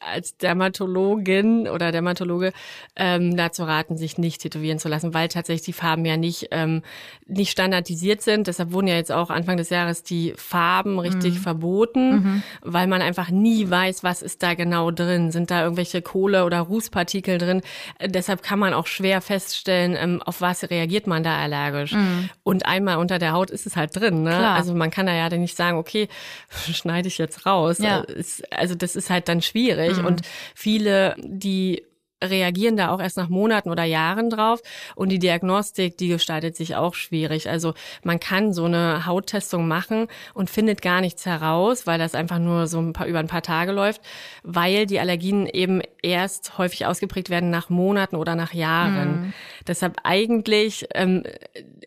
als 0.00 0.36
Dermatologin 0.36 1.68
oder 1.68 1.92
Dermatologe 1.92 2.52
ähm, 2.96 3.36
dazu 3.36 3.64
raten, 3.64 3.96
sich 3.96 4.18
nicht 4.18 4.42
tätowieren 4.42 4.78
zu 4.78 4.88
lassen, 4.88 5.14
weil 5.14 5.28
tatsächlich 5.28 5.66
die 5.66 5.72
Farben 5.72 6.04
ja 6.04 6.16
nicht, 6.16 6.48
ähm, 6.50 6.82
nicht 7.26 7.50
standardisiert 7.50 8.22
sind. 8.22 8.46
Deshalb 8.46 8.72
wurden 8.72 8.86
ja 8.86 8.96
jetzt 8.96 9.12
auch 9.12 9.30
Anfang 9.30 9.56
des 9.56 9.70
Jahres 9.70 10.02
die 10.02 10.34
Farben 10.36 10.98
richtig 10.98 11.34
mhm. 11.34 11.38
verboten, 11.38 12.10
mhm. 12.10 12.42
weil 12.62 12.86
man 12.86 13.02
einfach 13.02 13.30
nie 13.30 13.68
weiß, 13.68 14.04
was 14.04 14.22
ist 14.22 14.42
da 14.42 14.54
genau 14.54 14.90
drin. 14.90 15.30
Sind 15.32 15.50
da 15.50 15.62
irgendwelche 15.62 16.02
Kohle- 16.02 16.44
oder 16.44 16.60
Rußpartikel 16.60 17.38
drin? 17.38 17.62
Äh, 17.98 18.08
deshalb 18.08 18.42
kann 18.42 18.58
man 18.58 18.74
auch 18.74 18.86
schwer 18.86 19.20
feststellen, 19.20 19.96
ähm, 19.98 20.22
auf 20.22 20.40
was 20.40 20.70
reagiert 20.70 21.06
man 21.06 21.22
da 21.22 21.38
allergisch. 21.38 21.92
Mhm. 21.92 22.30
Und 22.42 22.66
einmal 22.66 22.98
unter 22.98 23.18
der 23.18 23.32
Haut 23.32 23.50
ist 23.50 23.66
es 23.66 23.76
halt 23.76 23.96
drin. 23.96 24.22
Ne? 24.22 24.48
Also 24.50 24.74
man 24.74 24.90
kann 24.90 25.06
da 25.06 25.14
ja 25.14 25.28
nicht 25.30 25.56
sagen, 25.56 25.78
okay, 25.78 26.08
schneide 26.72 27.08
ich 27.08 27.18
jetzt 27.18 27.46
raus. 27.46 27.78
Ja. 27.78 28.02
Äh, 28.02 28.24
also 28.50 28.74
das 28.74 28.96
ist 28.96 29.10
halt 29.10 29.28
dann 29.28 29.42
schwierig. 29.42 29.81
Mhm. 29.90 30.06
Und 30.06 30.22
viele, 30.54 31.14
die 31.18 31.82
reagieren 32.22 32.76
da 32.76 32.90
auch 32.90 33.00
erst 33.00 33.16
nach 33.16 33.28
Monaten 33.28 33.70
oder 33.70 33.84
Jahren 33.84 34.30
drauf. 34.30 34.60
Und 34.94 35.10
die 35.10 35.18
Diagnostik, 35.18 35.96
die 35.98 36.08
gestaltet 36.08 36.56
sich 36.56 36.76
auch 36.76 36.94
schwierig. 36.94 37.48
Also 37.48 37.74
man 38.02 38.20
kann 38.20 38.52
so 38.52 38.64
eine 38.64 39.06
Hauttestung 39.06 39.68
machen 39.68 40.06
und 40.34 40.50
findet 40.50 40.82
gar 40.82 41.00
nichts 41.00 41.26
heraus, 41.26 41.86
weil 41.86 41.98
das 41.98 42.14
einfach 42.14 42.38
nur 42.38 42.66
so 42.66 42.78
ein 42.80 42.92
paar, 42.92 43.06
über 43.06 43.18
ein 43.18 43.26
paar 43.26 43.42
Tage 43.42 43.72
läuft, 43.72 44.00
weil 44.42 44.86
die 44.86 45.00
Allergien 45.00 45.46
eben 45.46 45.82
erst 46.02 46.58
häufig 46.58 46.86
ausgeprägt 46.86 47.30
werden 47.30 47.50
nach 47.50 47.70
Monaten 47.70 48.16
oder 48.16 48.34
nach 48.34 48.52
Jahren. 48.52 49.22
Mhm. 49.22 49.32
Deshalb 49.66 49.98
eigentlich 50.04 50.86
ähm, 50.94 51.22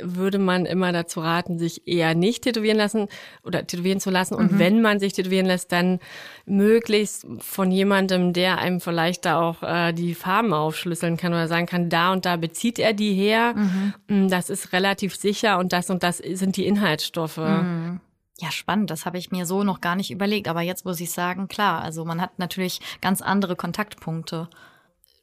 würde 0.01 0.39
man 0.39 0.65
immer 0.65 0.91
dazu 0.91 1.20
raten, 1.20 1.58
sich 1.58 1.88
eher 1.88 2.15
nicht 2.15 2.44
tätowieren 2.44 2.77
lassen 2.77 3.08
oder 3.44 3.65
tätowieren 3.65 4.00
zu 4.00 4.10
lassen. 4.10 4.36
Und 4.36 4.53
mhm. 4.53 4.60
wenn 4.60 4.82
man 4.82 5.00
sich 5.00 5.13
tätowieren 5.13 5.46
lässt, 5.46 5.72
dann 5.72 6.00
möglichst 6.46 7.25
von 7.39 7.72
jemandem, 7.72 8.34
der 8.34 8.58
einem 8.58 8.82
vielleicht 8.82 9.25
da 9.25 9.41
auch 9.41 9.63
äh, 9.63 9.94
die 9.94 10.15
Farben 10.15 10.53
aufschlüsseln 10.53 11.17
kann 11.17 11.34
oder 11.34 11.48
sagen 11.48 11.65
kann, 11.65 11.89
da 11.89 12.12
und 12.12 12.25
da 12.25 12.38
bezieht 12.38 12.79
er 12.79 12.94
die 12.94 13.13
her. 13.13 13.53
Mhm. 13.55 13.94
Mm, 14.08 14.29
das 14.29 14.50
ist 14.50 14.74
relativ 14.74 15.15
sicher 15.15 15.60
und 15.60 15.74
das 15.74 15.89
und 15.89 16.03
das 16.03 16.17
sind 16.17 16.58
die 16.58 16.65
Inhaltsstoffe. 16.65 17.38
Mhm. 17.38 18.00
Ja, 18.39 18.51
spannend. 18.51 18.91
Das 18.91 19.05
habe 19.05 19.17
ich 19.17 19.32
mir 19.32 19.46
so 19.46 19.63
noch 19.63 19.79
gar 19.79 19.96
nicht 19.96 20.12
überlegt. 20.12 20.48
Aber 20.48 20.62
jetzt 20.62 20.86
muss 20.86 21.00
ich 21.00 21.12
sagen, 21.12 21.48
klar, 21.48 21.82
also 21.82 22.03
man 22.03 22.20
hat 22.20 22.38
natürlich 22.38 22.82
ganz 23.01 23.22
andere 23.22 23.55
Kontaktpunkte. 23.55 24.50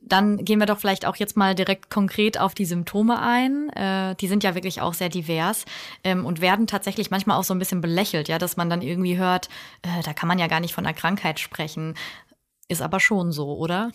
Dann 0.04 0.44
gehen 0.44 0.59
wir 0.59 0.66
doch 0.66 0.78
vielleicht 0.78 1.06
auch 1.06 1.16
jetzt 1.16 1.37
mal 1.37 1.54
direkt 1.54 1.90
konkret 1.90 2.38
auf 2.38 2.54
die 2.54 2.64
Symptome 2.64 3.21
ein. 3.21 3.71
Äh, 3.71 4.14
die 4.16 4.28
sind 4.28 4.44
ja 4.44 4.54
wirklich 4.54 4.80
auch 4.80 4.94
sehr 4.94 5.09
divers 5.09 5.64
ähm, 6.04 6.26
und 6.26 6.40
werden 6.40 6.66
tatsächlich 6.66 7.11
manchmal 7.11 7.38
auch 7.38 7.44
so 7.44 7.54
ein 7.54 7.59
bisschen 7.59 7.80
belächelt, 7.80 8.28
ja, 8.28 8.38
dass 8.38 8.56
man 8.56 8.68
dann 8.68 8.82
irgendwie 8.82 9.16
hört, 9.16 9.49
äh, 9.82 10.02
da 10.02 10.12
kann 10.12 10.28
man 10.28 10.38
ja 10.38 10.49
gar 10.49 10.61
nicht 10.61 10.75
von 10.75 10.85
einer 10.85 10.94
Krankheit 10.94 11.40
sprechen. 11.40 11.94
Ist 12.68 12.82
aber 12.82 13.00
schon 13.00 13.32
so, 13.32 13.56
oder? 13.56 13.90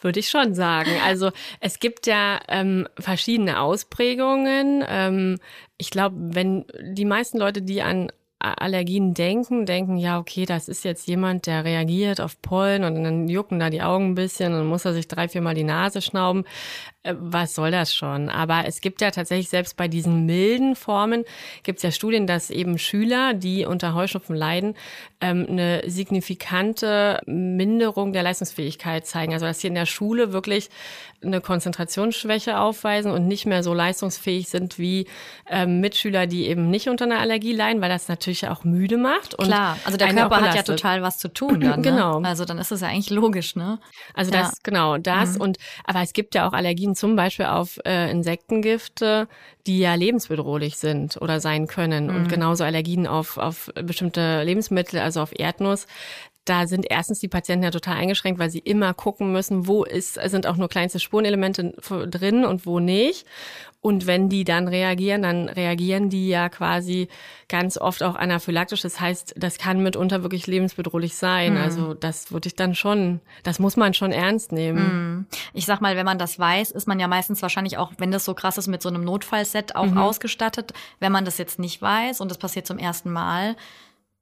Würde 0.00 0.18
ich 0.18 0.30
schon 0.30 0.54
sagen. 0.54 0.92
Also 1.04 1.30
es 1.60 1.78
gibt 1.78 2.06
ja 2.06 2.40
ähm, 2.48 2.88
verschiedene 2.98 3.60
Ausprägungen. 3.60 4.82
Ähm, 4.88 5.38
ich 5.76 5.90
glaube, 5.90 6.16
wenn 6.18 6.64
die 6.80 7.04
meisten 7.04 7.38
Leute, 7.38 7.60
die 7.60 7.82
an 7.82 8.10
Allergien 8.52 9.14
denken, 9.14 9.66
denken, 9.66 9.96
ja, 9.96 10.18
okay, 10.18 10.46
das 10.46 10.68
ist 10.68 10.84
jetzt 10.84 11.06
jemand, 11.06 11.46
der 11.46 11.64
reagiert 11.64 12.20
auf 12.20 12.40
Pollen 12.42 12.84
und 12.84 13.02
dann 13.02 13.28
jucken 13.28 13.58
da 13.58 13.70
die 13.70 13.82
Augen 13.82 14.10
ein 14.10 14.14
bisschen 14.14 14.54
und 14.54 14.66
muss 14.66 14.84
er 14.84 14.92
sich 14.92 15.08
drei, 15.08 15.28
viermal 15.28 15.54
die 15.54 15.64
Nase 15.64 16.02
schnauben. 16.02 16.44
Äh, 17.04 17.14
was 17.18 17.54
soll 17.54 17.70
das 17.70 17.94
schon? 17.94 18.28
Aber 18.28 18.64
es 18.66 18.80
gibt 18.80 19.00
ja 19.00 19.10
tatsächlich 19.10 19.48
selbst 19.48 19.76
bei 19.76 19.86
diesen 19.86 20.26
milden 20.26 20.74
Formen 20.74 21.24
gibt 21.62 21.78
es 21.78 21.82
ja 21.82 21.90
Studien, 21.90 22.26
dass 22.26 22.50
eben 22.50 22.78
Schüler, 22.78 23.34
die 23.34 23.66
unter 23.66 23.94
Heuschnupfen 23.94 24.34
leiden, 24.34 24.74
ähm, 25.20 25.46
eine 25.48 25.82
signifikante 25.86 27.20
Minderung 27.26 28.12
der 28.12 28.22
Leistungsfähigkeit 28.22 29.06
zeigen. 29.06 29.32
Also 29.32 29.46
dass 29.46 29.60
sie 29.60 29.68
in 29.68 29.74
der 29.74 29.86
Schule 29.86 30.32
wirklich 30.32 30.70
eine 31.22 31.40
Konzentrationsschwäche 31.40 32.58
aufweisen 32.58 33.10
und 33.10 33.26
nicht 33.26 33.46
mehr 33.46 33.62
so 33.62 33.74
leistungsfähig 33.74 34.48
sind 34.48 34.78
wie 34.78 35.06
ähm, 35.48 35.80
Mitschüler, 35.80 36.26
die 36.26 36.46
eben 36.48 36.70
nicht 36.70 36.88
unter 36.88 37.04
einer 37.04 37.18
Allergie 37.18 37.52
leiden, 37.52 37.80
weil 37.82 37.88
das 37.88 38.08
natürlich 38.08 38.48
auch 38.48 38.64
müde 38.64 38.96
macht. 38.96 39.34
Und 39.34 39.46
Klar, 39.46 39.78
also 39.84 39.96
der 39.96 40.12
Körper 40.12 40.40
hat 40.40 40.54
ja 40.54 40.62
total 40.62 41.02
was 41.02 41.18
zu 41.18 41.28
tun 41.28 41.60
dann. 41.60 41.74
Ne? 41.74 41.82
genau. 41.82 42.20
Also 42.20 42.44
dann 42.44 42.58
ist 42.58 42.70
es 42.70 42.82
ja 42.82 42.88
eigentlich 42.88 43.10
logisch, 43.10 43.56
ne? 43.56 43.80
Also 44.14 44.30
ja. 44.30 44.42
das, 44.42 44.62
genau, 44.62 44.96
das 44.96 45.34
mhm. 45.34 45.40
und 45.40 45.58
aber 45.84 46.02
es 46.02 46.12
gibt 46.12 46.34
ja 46.34 46.46
auch 46.46 46.52
Allergien 46.52 46.93
zum 46.94 47.16
Beispiel 47.16 47.46
auf 47.46 47.78
äh, 47.84 48.10
Insektengifte, 48.10 49.28
die 49.66 49.78
ja 49.78 49.94
lebensbedrohlich 49.94 50.76
sind 50.76 51.20
oder 51.20 51.40
sein 51.40 51.66
können. 51.66 52.06
Mhm. 52.06 52.16
Und 52.16 52.28
genauso 52.28 52.64
Allergien 52.64 53.06
auf, 53.06 53.38
auf 53.38 53.70
bestimmte 53.74 54.42
Lebensmittel, 54.42 55.00
also 55.00 55.20
auf 55.20 55.38
Erdnuss 55.38 55.86
da 56.44 56.66
sind 56.66 56.86
erstens 56.90 57.20
die 57.20 57.28
Patienten 57.28 57.64
ja 57.64 57.70
total 57.70 57.96
eingeschränkt, 57.96 58.38
weil 58.38 58.50
sie 58.50 58.58
immer 58.58 58.92
gucken 58.92 59.32
müssen, 59.32 59.66
wo 59.66 59.84
ist, 59.84 60.14
sind 60.14 60.46
auch 60.46 60.56
nur 60.56 60.68
kleinste 60.68 61.00
Spurenelemente 61.00 61.72
drin 62.10 62.44
und 62.44 62.66
wo 62.66 62.80
nicht. 62.80 63.26
Und 63.84 64.06
wenn 64.06 64.30
die 64.30 64.44
dann 64.44 64.66
reagieren, 64.66 65.20
dann 65.20 65.46
reagieren 65.46 66.08
die 66.08 66.30
ja 66.30 66.48
quasi 66.48 67.08
ganz 67.50 67.76
oft 67.76 68.02
auch 68.02 68.16
anaphylaktisch. 68.16 68.80
Das 68.80 68.98
heißt, 68.98 69.34
das 69.36 69.58
kann 69.58 69.82
mitunter 69.82 70.22
wirklich 70.22 70.46
lebensbedrohlich 70.46 71.16
sein. 71.16 71.52
Mhm. 71.52 71.60
Also 71.60 71.92
das 71.92 72.32
würde 72.32 72.46
ich 72.46 72.56
dann 72.56 72.74
schon, 72.74 73.20
das 73.42 73.58
muss 73.58 73.76
man 73.76 73.92
schon 73.92 74.10
ernst 74.10 74.52
nehmen. 74.52 74.78
Mhm. 74.78 75.26
Ich 75.52 75.66
sag 75.66 75.82
mal, 75.82 75.96
wenn 75.96 76.06
man 76.06 76.18
das 76.18 76.38
weiß, 76.38 76.70
ist 76.70 76.88
man 76.88 76.98
ja 76.98 77.08
meistens 77.08 77.42
wahrscheinlich 77.42 77.76
auch, 77.76 77.92
wenn 77.98 78.10
das 78.10 78.24
so 78.24 78.32
krass 78.32 78.56
ist, 78.56 78.68
mit 78.68 78.80
so 78.80 78.88
einem 78.88 79.04
Notfallset 79.04 79.76
auch 79.76 79.84
mhm. 79.84 79.98
ausgestattet. 79.98 80.72
Wenn 80.98 81.12
man 81.12 81.26
das 81.26 81.36
jetzt 81.36 81.58
nicht 81.58 81.82
weiß 81.82 82.22
und 82.22 82.30
das 82.30 82.38
passiert 82.38 82.66
zum 82.66 82.78
ersten 82.78 83.12
Mal, 83.12 83.54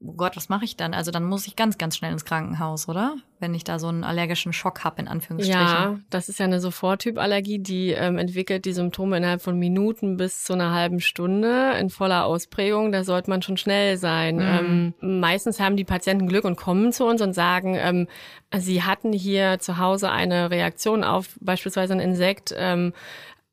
oh 0.04 0.12
Gott, 0.12 0.36
was 0.36 0.48
mache 0.48 0.64
ich 0.64 0.76
dann? 0.76 0.94
Also 0.94 1.10
dann 1.10 1.24
muss 1.24 1.46
ich 1.46 1.56
ganz, 1.56 1.78
ganz 1.78 1.96
schnell 1.96 2.12
ins 2.12 2.24
Krankenhaus, 2.24 2.88
oder? 2.88 3.16
Wenn 3.38 3.54
ich 3.54 3.64
da 3.64 3.78
so 3.78 3.88
einen 3.88 4.04
allergischen 4.04 4.52
Schock 4.52 4.84
habe, 4.84 5.00
in 5.00 5.08
Anführungsstrichen. 5.08 5.60
Ja, 5.60 5.98
das 6.10 6.28
ist 6.28 6.38
ja 6.38 6.44
eine 6.44 6.60
Soforttypallergie, 6.60 7.58
die 7.58 7.90
ähm, 7.90 8.18
entwickelt 8.18 8.64
die 8.64 8.72
Symptome 8.72 9.16
innerhalb 9.16 9.42
von 9.42 9.58
Minuten 9.58 10.16
bis 10.16 10.44
zu 10.44 10.52
einer 10.52 10.72
halben 10.72 11.00
Stunde 11.00 11.72
in 11.78 11.90
voller 11.90 12.24
Ausprägung. 12.24 12.92
Da 12.92 13.04
sollte 13.04 13.30
man 13.30 13.42
schon 13.42 13.56
schnell 13.56 13.96
sein. 13.96 14.36
Mhm. 14.36 14.94
Ähm, 15.00 15.20
meistens 15.20 15.60
haben 15.60 15.76
die 15.76 15.84
Patienten 15.84 16.28
Glück 16.28 16.44
und 16.44 16.56
kommen 16.56 16.92
zu 16.92 17.04
uns 17.04 17.20
und 17.22 17.32
sagen, 17.32 17.76
ähm, 17.76 18.08
sie 18.56 18.82
hatten 18.82 19.12
hier 19.12 19.58
zu 19.58 19.78
Hause 19.78 20.10
eine 20.10 20.50
Reaktion 20.50 21.04
auf 21.04 21.36
beispielsweise 21.40 21.94
ein 21.94 22.00
Insekt 22.00 22.54
ähm, 22.56 22.92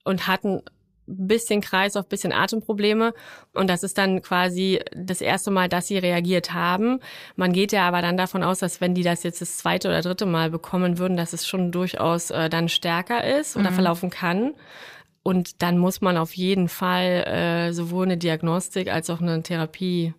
und 0.03 0.27
hatten 0.27 0.61
bisschen 1.17 1.61
Kreislauf, 1.61 2.07
bisschen 2.07 2.31
Atemprobleme. 2.31 3.13
Und 3.53 3.69
das 3.69 3.83
ist 3.83 3.97
dann 3.97 4.21
quasi 4.21 4.79
das 4.95 5.21
erste 5.21 5.51
Mal, 5.51 5.69
dass 5.69 5.87
sie 5.87 5.97
reagiert 5.97 6.53
haben. 6.53 6.99
Man 7.35 7.53
geht 7.53 7.71
ja 7.71 7.87
aber 7.87 8.01
dann 8.01 8.17
davon 8.17 8.43
aus, 8.43 8.59
dass 8.59 8.81
wenn 8.81 8.95
die 8.95 9.03
das 9.03 9.23
jetzt 9.23 9.41
das 9.41 9.57
zweite 9.57 9.87
oder 9.89 10.01
dritte 10.01 10.25
Mal 10.25 10.49
bekommen 10.49 10.97
würden, 10.97 11.17
dass 11.17 11.33
es 11.33 11.47
schon 11.47 11.71
durchaus 11.71 12.31
äh, 12.31 12.49
dann 12.49 12.69
stärker 12.69 13.23
ist 13.23 13.57
oder 13.57 13.71
mhm. 13.71 13.75
verlaufen 13.75 14.09
kann. 14.09 14.53
Und 15.23 15.61
dann 15.61 15.77
muss 15.77 16.01
man 16.01 16.17
auf 16.17 16.33
jeden 16.33 16.69
Fall 16.69 17.25
äh, 17.27 17.73
sowohl 17.73 18.05
eine 18.05 18.17
Diagnostik 18.17 18.91
als 18.91 19.09
auch 19.09 19.21
eine 19.21 19.43
Therapie 19.43 20.13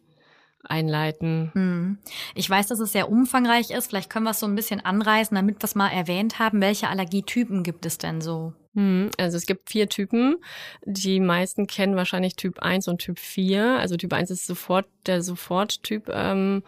einleiten. 0.64 1.50
Hm. 1.55 1.99
Ich 2.35 2.49
weiß, 2.49 2.69
dass 2.69 2.81
es 2.81 2.93
sehr 2.93 3.11
umfangreich 3.11 3.71
ist. 3.71 3.88
Vielleicht 3.88 4.11
können 4.11 4.25
wir 4.25 4.33
es 4.33 4.40
so 4.40 4.47
ein 4.47 4.55
bisschen 4.55 4.85
anreißen, 4.85 5.35
damit 5.35 5.57
wir 5.61 5.64
es 5.64 5.75
mal 5.75 5.88
erwähnt 5.88 6.38
haben. 6.38 6.61
Welche 6.61 6.88
Allergietypen 6.88 7.62
gibt 7.62 7.87
es 7.87 7.99
denn 7.99 8.21
so? 8.21 8.52
Hm, 8.75 9.11
also 9.19 9.37
es 9.37 9.47
gibt 9.47 9.71
vier 9.71 9.88
Typen. 9.88 10.37
Die 10.85 11.21
meisten 11.21 11.67
kennen 11.67 11.97
wahrscheinlich 11.97 12.37
Typ 12.37 12.61
1 12.61 12.88
und 12.88 12.99
Typ 12.99 13.19
4. 13.19 13.79
Also 13.79 13.97
Typ 13.97 14.12
1 14.12 14.31
ist 14.31 14.47
sofort 14.47 14.87
der 15.07 15.23
Soforttyp, 15.23 16.09
ähm, 16.09 16.62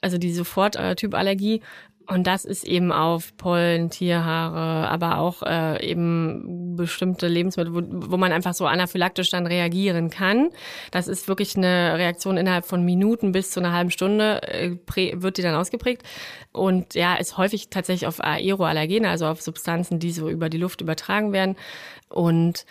also 0.00 0.16
die 0.16 0.32
Soforttypallergie. 0.32 1.62
Und 2.06 2.26
das 2.26 2.46
ist 2.46 2.64
eben 2.64 2.90
auf 2.90 3.36
Pollen, 3.36 3.90
Tierhaare, 3.90 4.88
aber 4.88 5.18
auch 5.18 5.42
äh, 5.42 5.86
eben 5.86 6.67
bestimmte 6.78 7.28
Lebensmittel, 7.28 7.74
wo, 7.74 7.82
wo 8.10 8.16
man 8.16 8.32
einfach 8.32 8.54
so 8.54 8.66
anaphylaktisch 8.66 9.28
dann 9.28 9.46
reagieren 9.46 10.08
kann. 10.08 10.48
Das 10.90 11.08
ist 11.08 11.28
wirklich 11.28 11.56
eine 11.56 11.98
Reaktion 11.98 12.38
innerhalb 12.38 12.64
von 12.64 12.84
Minuten 12.84 13.32
bis 13.32 13.50
zu 13.50 13.60
einer 13.60 13.72
halben 13.72 13.90
Stunde 13.90 14.42
äh, 14.42 14.76
wird 15.12 15.36
die 15.36 15.42
dann 15.42 15.54
ausgeprägt. 15.54 16.02
Und 16.52 16.94
ja, 16.94 17.16
ist 17.16 17.36
häufig 17.36 17.68
tatsächlich 17.68 18.06
auf 18.06 18.24
Aeroallergene, 18.24 19.10
also 19.10 19.26
auf 19.26 19.42
Substanzen, 19.42 19.98
die 19.98 20.12
so 20.12 20.30
über 20.30 20.48
die 20.48 20.58
Luft 20.58 20.80
übertragen 20.80 21.32
werden. 21.32 21.56
Und 22.08 22.64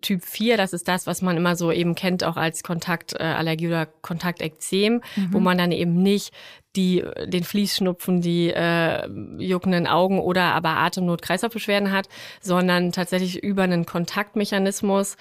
Typ 0.00 0.24
4, 0.24 0.56
das 0.56 0.72
ist 0.72 0.88
das, 0.88 1.06
was 1.06 1.20
man 1.20 1.36
immer 1.36 1.56
so 1.56 1.70
eben 1.70 1.94
kennt, 1.94 2.24
auch 2.24 2.36
als 2.36 2.62
Kontaktallergie 2.62 3.68
oder 3.68 3.86
Kontaktekzem, 3.86 5.02
mhm. 5.14 5.32
wo 5.32 5.40
man 5.40 5.58
dann 5.58 5.72
eben 5.72 6.02
nicht 6.02 6.32
die 6.74 7.04
den 7.26 7.44
Fließschnupfen, 7.44 8.20
die 8.20 8.48
äh, 8.48 9.06
juckenden 9.38 9.86
Augen 9.86 10.18
oder 10.18 10.54
aber 10.54 10.70
Atemnot-Kreislaufbeschwerden 10.70 11.92
hat, 11.92 12.08
sondern 12.40 12.92
tatsächlich 12.92 13.42
über 13.42 13.62
einen 13.62 13.86
Kontaktmechanismus 13.86 15.16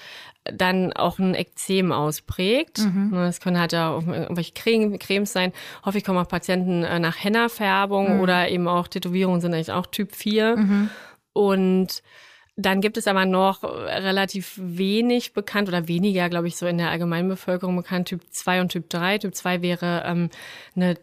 dann 0.45 0.93
auch 0.93 1.19
ein 1.19 1.35
Ekzem 1.35 1.91
ausprägt. 1.91 2.79
Mhm. 2.79 3.11
Ne, 3.11 3.25
das 3.25 3.39
können 3.39 3.59
halt 3.59 3.73
ja 3.73 3.91
auch 3.91 4.05
irgendwelche 4.05 4.53
Cremes 4.53 5.31
sein. 5.31 5.53
Häufig 5.85 6.03
kommen 6.03 6.19
auch 6.19 6.27
Patienten 6.27 6.83
äh, 6.83 6.99
nach 6.99 7.21
Henna-Färbung 7.23 8.15
mhm. 8.15 8.21
oder 8.21 8.49
eben 8.49 8.67
auch 8.67 8.87
Tätowierungen 8.87 9.41
sind 9.41 9.53
eigentlich 9.53 9.71
auch 9.71 9.87
Typ 9.87 10.15
4. 10.15 10.57
Mhm. 10.57 10.89
Und 11.33 12.03
Dann 12.55 12.81
gibt 12.81 12.97
es 12.97 13.07
aber 13.07 13.25
noch 13.25 13.63
relativ 13.63 14.59
wenig 14.61 15.33
bekannt 15.33 15.69
oder 15.69 15.87
weniger, 15.87 16.29
glaube 16.29 16.47
ich, 16.47 16.55
so 16.55 16.67
in 16.67 16.77
der 16.77 16.91
Allgemeinbevölkerung 16.91 17.75
bekannt, 17.75 18.09
Typ 18.09 18.21
2 18.29 18.61
und 18.61 18.69
Typ 18.69 18.89
3. 18.89 19.17
Typ 19.19 19.33
2 19.33 19.63
wäre 19.63 20.03
ähm, 20.05 20.29
eine, 20.75 20.95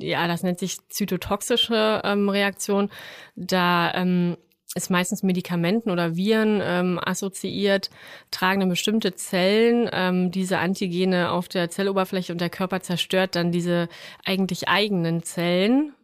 ja, 0.00 0.26
das 0.26 0.42
nennt 0.42 0.58
sich 0.58 0.78
zytotoxische 0.88 2.02
ähm, 2.04 2.28
Reaktion. 2.28 2.90
Da 3.36 3.94
ähm, 3.94 4.36
ist 4.74 4.90
meistens 4.90 5.22
Medikamenten 5.22 5.90
oder 5.90 6.16
Viren 6.16 6.60
ähm, 6.62 7.00
assoziiert, 7.02 7.88
tragen 8.32 8.60
dann 8.60 8.68
bestimmte 8.68 9.14
Zellen 9.14 9.88
ähm, 9.92 10.30
diese 10.32 10.58
Antigene 10.58 11.30
auf 11.30 11.48
der 11.48 11.70
Zelloberfläche 11.70 12.32
und 12.32 12.40
der 12.40 12.50
Körper 12.50 12.80
zerstört 12.80 13.36
dann 13.36 13.52
diese 13.52 13.88
eigentlich 14.24 14.68
eigenen 14.68 15.22
Zellen, 15.22 15.94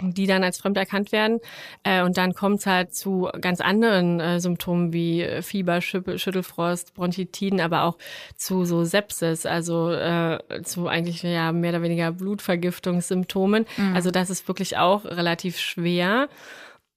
die 0.00 0.26
dann 0.26 0.44
als 0.44 0.58
fremd 0.58 0.76
erkannt 0.76 1.12
werden. 1.12 1.40
Äh, 1.82 2.02
und 2.02 2.16
dann 2.16 2.34
kommt 2.34 2.60
es 2.60 2.66
halt 2.66 2.94
zu 2.94 3.28
ganz 3.40 3.60
anderen 3.60 4.20
äh, 4.20 4.40
Symptomen 4.40 4.92
wie 4.92 5.26
Fieber, 5.42 5.80
Schüttelfrost, 5.80 6.94
Bronchitiden, 6.94 7.60
aber 7.60 7.84
auch 7.84 7.96
zu 8.36 8.64
so 8.64 8.84
Sepsis, 8.84 9.46
also 9.46 9.90
äh, 9.90 10.38
zu 10.64 10.88
eigentlich 10.88 11.22
ja 11.22 11.52
mehr 11.52 11.70
oder 11.70 11.82
weniger 11.82 12.12
Blutvergiftungssymptomen. 12.12 13.66
Mhm. 13.76 13.94
Also 13.94 14.10
das 14.10 14.30
ist 14.30 14.46
wirklich 14.48 14.76
auch 14.76 15.04
relativ 15.04 15.58
schwer. 15.58 16.28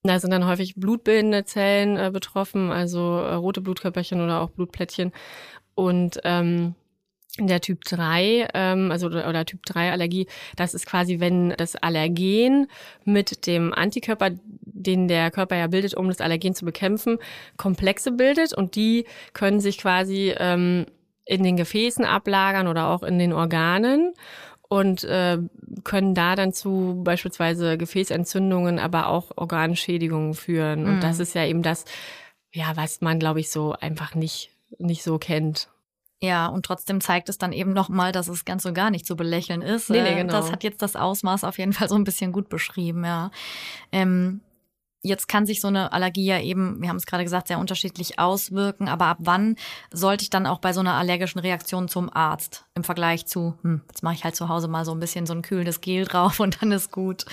Da 0.04 0.20
sind 0.20 0.32
dann 0.32 0.48
häufig 0.48 0.76
blutbildende 0.76 1.44
Zellen 1.44 1.98
äh, 1.98 2.10
betroffen, 2.12 2.72
also 2.72 3.20
äh, 3.20 3.34
rote 3.34 3.62
Blutkörperchen 3.62 4.22
oder 4.22 4.42
auch 4.42 4.50
Blutplättchen. 4.50 5.12
Und 5.76 6.20
ähm, 6.24 6.76
der 7.38 7.62
Typ 7.62 7.84
3, 7.86 8.48
ähm, 8.54 8.92
also 8.92 9.08
oder 9.08 9.46
Typ 9.46 9.66
3 9.66 9.92
Allergie, 9.92 10.28
das 10.56 10.74
ist 10.74 10.86
quasi, 10.86 11.20
wenn 11.20 11.52
das 11.52 11.76
Allergen 11.76 12.68
mit 13.06 13.46
dem 13.46 13.74
Antikörper, 13.74 14.32
den 14.62 15.08
der 15.08 15.32
Körper 15.32 15.56
ja 15.56 15.68
bildet, 15.68 15.94
um 15.94 16.08
das 16.08 16.22
Allergen 16.22 16.56
zu 16.56 16.66
bekämpfen, 16.66 17.20
Komplexe 17.58 18.12
bildet 18.12 18.54
und 18.54 18.76
die 18.76 19.06
können 19.34 19.60
sich 19.60 19.78
quasi 19.78 20.34
ähm, 20.38 20.86
in 21.26 21.44
den 21.44 21.58
Gefäßen 21.58 22.06
ablagern 22.06 22.68
oder 22.68 22.88
auch 22.88 23.04
in 23.04 23.20
den 23.20 23.34
Organen 23.34 24.14
und 24.68 25.04
äh, 25.04 25.38
können 25.84 26.16
da 26.16 26.36
dann 26.36 26.54
zu 26.54 27.02
beispielsweise 27.04 27.78
Gefäßentzündungen, 27.78 28.80
aber 28.80 29.08
auch 29.08 29.32
Organschädigungen 29.36 30.34
führen. 30.36 30.84
Mhm. 30.84 30.90
Und 30.90 31.04
das 31.04 31.20
ist 31.20 31.36
ja 31.36 31.46
eben 31.46 31.64
das, 31.64 31.86
ja, 32.54 32.72
was 32.76 33.02
man, 33.02 33.20
glaube 33.20 33.40
ich, 33.40 33.50
so 33.50 33.74
einfach 33.74 34.16
nicht, 34.16 34.52
nicht 34.78 35.04
so 35.04 35.18
kennt. 35.18 35.70
Ja, 36.22 36.48
und 36.48 36.66
trotzdem 36.66 37.00
zeigt 37.00 37.30
es 37.30 37.38
dann 37.38 37.54
eben 37.54 37.72
nochmal, 37.72 38.12
dass 38.12 38.28
es 38.28 38.44
ganz 38.44 38.64
so 38.64 38.74
gar 38.74 38.90
nicht 38.90 39.06
zu 39.06 39.16
belächeln 39.16 39.62
ist. 39.62 39.90
Nee, 39.90 40.02
nee, 40.02 40.16
genau. 40.16 40.34
Das 40.34 40.52
hat 40.52 40.64
jetzt 40.64 40.82
das 40.82 40.98
Ausmaß 40.98 41.46
auf 41.46 41.58
jeden 41.58 41.72
Fall 41.72 41.88
so 41.88 41.96
ein 41.96 42.04
bisschen 42.04 42.34
gut 42.34 42.50
beschrieben, 42.50 43.06
ja. 43.06 43.32
Ähm, 43.92 44.42
Jetzt 45.02 45.30
kann 45.30 45.46
sich 45.46 45.62
so 45.62 45.70
eine 45.70 45.94
Allergie 45.94 46.26
ja 46.26 46.42
eben, 46.42 46.82
wir 46.82 46.90
haben 46.90 46.98
es 46.98 47.06
gerade 47.06 47.24
gesagt, 47.24 47.48
sehr 47.48 47.60
unterschiedlich 47.60 48.20
auswirken. 48.20 48.90
Aber 48.90 49.06
ab 49.06 49.20
wann 49.22 49.56
sollte 49.92 50.24
ich 50.24 50.30
dann 50.30 50.46
auch 50.46 50.60
bei 50.60 50.74
so 50.74 50.82
einer 50.82 50.96
allergischen 50.96 51.40
Reaktion 51.40 51.88
zum 51.88 52.14
Arzt 52.14 52.66
im 52.76 52.84
Vergleich 52.84 53.26
zu, 53.26 53.58
hm, 53.62 53.82
jetzt 53.88 54.04
mache 54.04 54.16
ich 54.16 54.26
halt 54.26 54.36
zu 54.36 54.50
Hause 54.50 54.68
mal 54.68 54.84
so 54.84 54.92
ein 54.92 55.00
bisschen 55.00 55.26
so 55.26 55.34
ein 55.34 55.42
kühlendes 55.42 55.80
Gel 55.80 56.04
drauf 56.04 56.40
und 56.42 56.62
dann 56.62 56.74
ist 56.74 56.92
gut. 56.92 57.26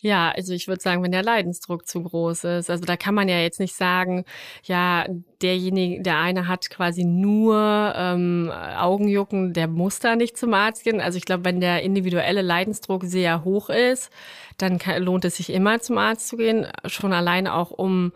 Ja, 0.00 0.30
also 0.30 0.52
ich 0.52 0.68
würde 0.68 0.80
sagen, 0.80 1.02
wenn 1.02 1.10
der 1.10 1.24
Leidensdruck 1.24 1.88
zu 1.88 2.04
groß 2.04 2.44
ist. 2.44 2.70
Also 2.70 2.84
da 2.84 2.96
kann 2.96 3.16
man 3.16 3.28
ja 3.28 3.40
jetzt 3.40 3.58
nicht 3.58 3.74
sagen, 3.74 4.24
ja, 4.62 5.04
derjenige, 5.42 6.02
der 6.02 6.18
eine 6.18 6.46
hat 6.46 6.70
quasi 6.70 7.02
nur 7.02 7.92
ähm, 7.96 8.48
Augenjucken, 8.76 9.52
der 9.54 9.66
muss 9.66 9.98
da 9.98 10.14
nicht 10.14 10.36
zum 10.36 10.54
Arzt 10.54 10.84
gehen. 10.84 11.00
Also 11.00 11.18
ich 11.18 11.24
glaube, 11.24 11.44
wenn 11.44 11.60
der 11.60 11.82
individuelle 11.82 12.42
Leidensdruck 12.42 13.04
sehr 13.04 13.42
hoch 13.42 13.70
ist, 13.70 14.10
dann 14.56 14.78
kann, 14.78 15.02
lohnt 15.02 15.24
es 15.24 15.36
sich 15.36 15.50
immer 15.50 15.80
zum 15.80 15.98
Arzt 15.98 16.28
zu 16.28 16.36
gehen, 16.36 16.68
schon 16.86 17.12
alleine 17.12 17.54
auch 17.54 17.72
um 17.72 18.12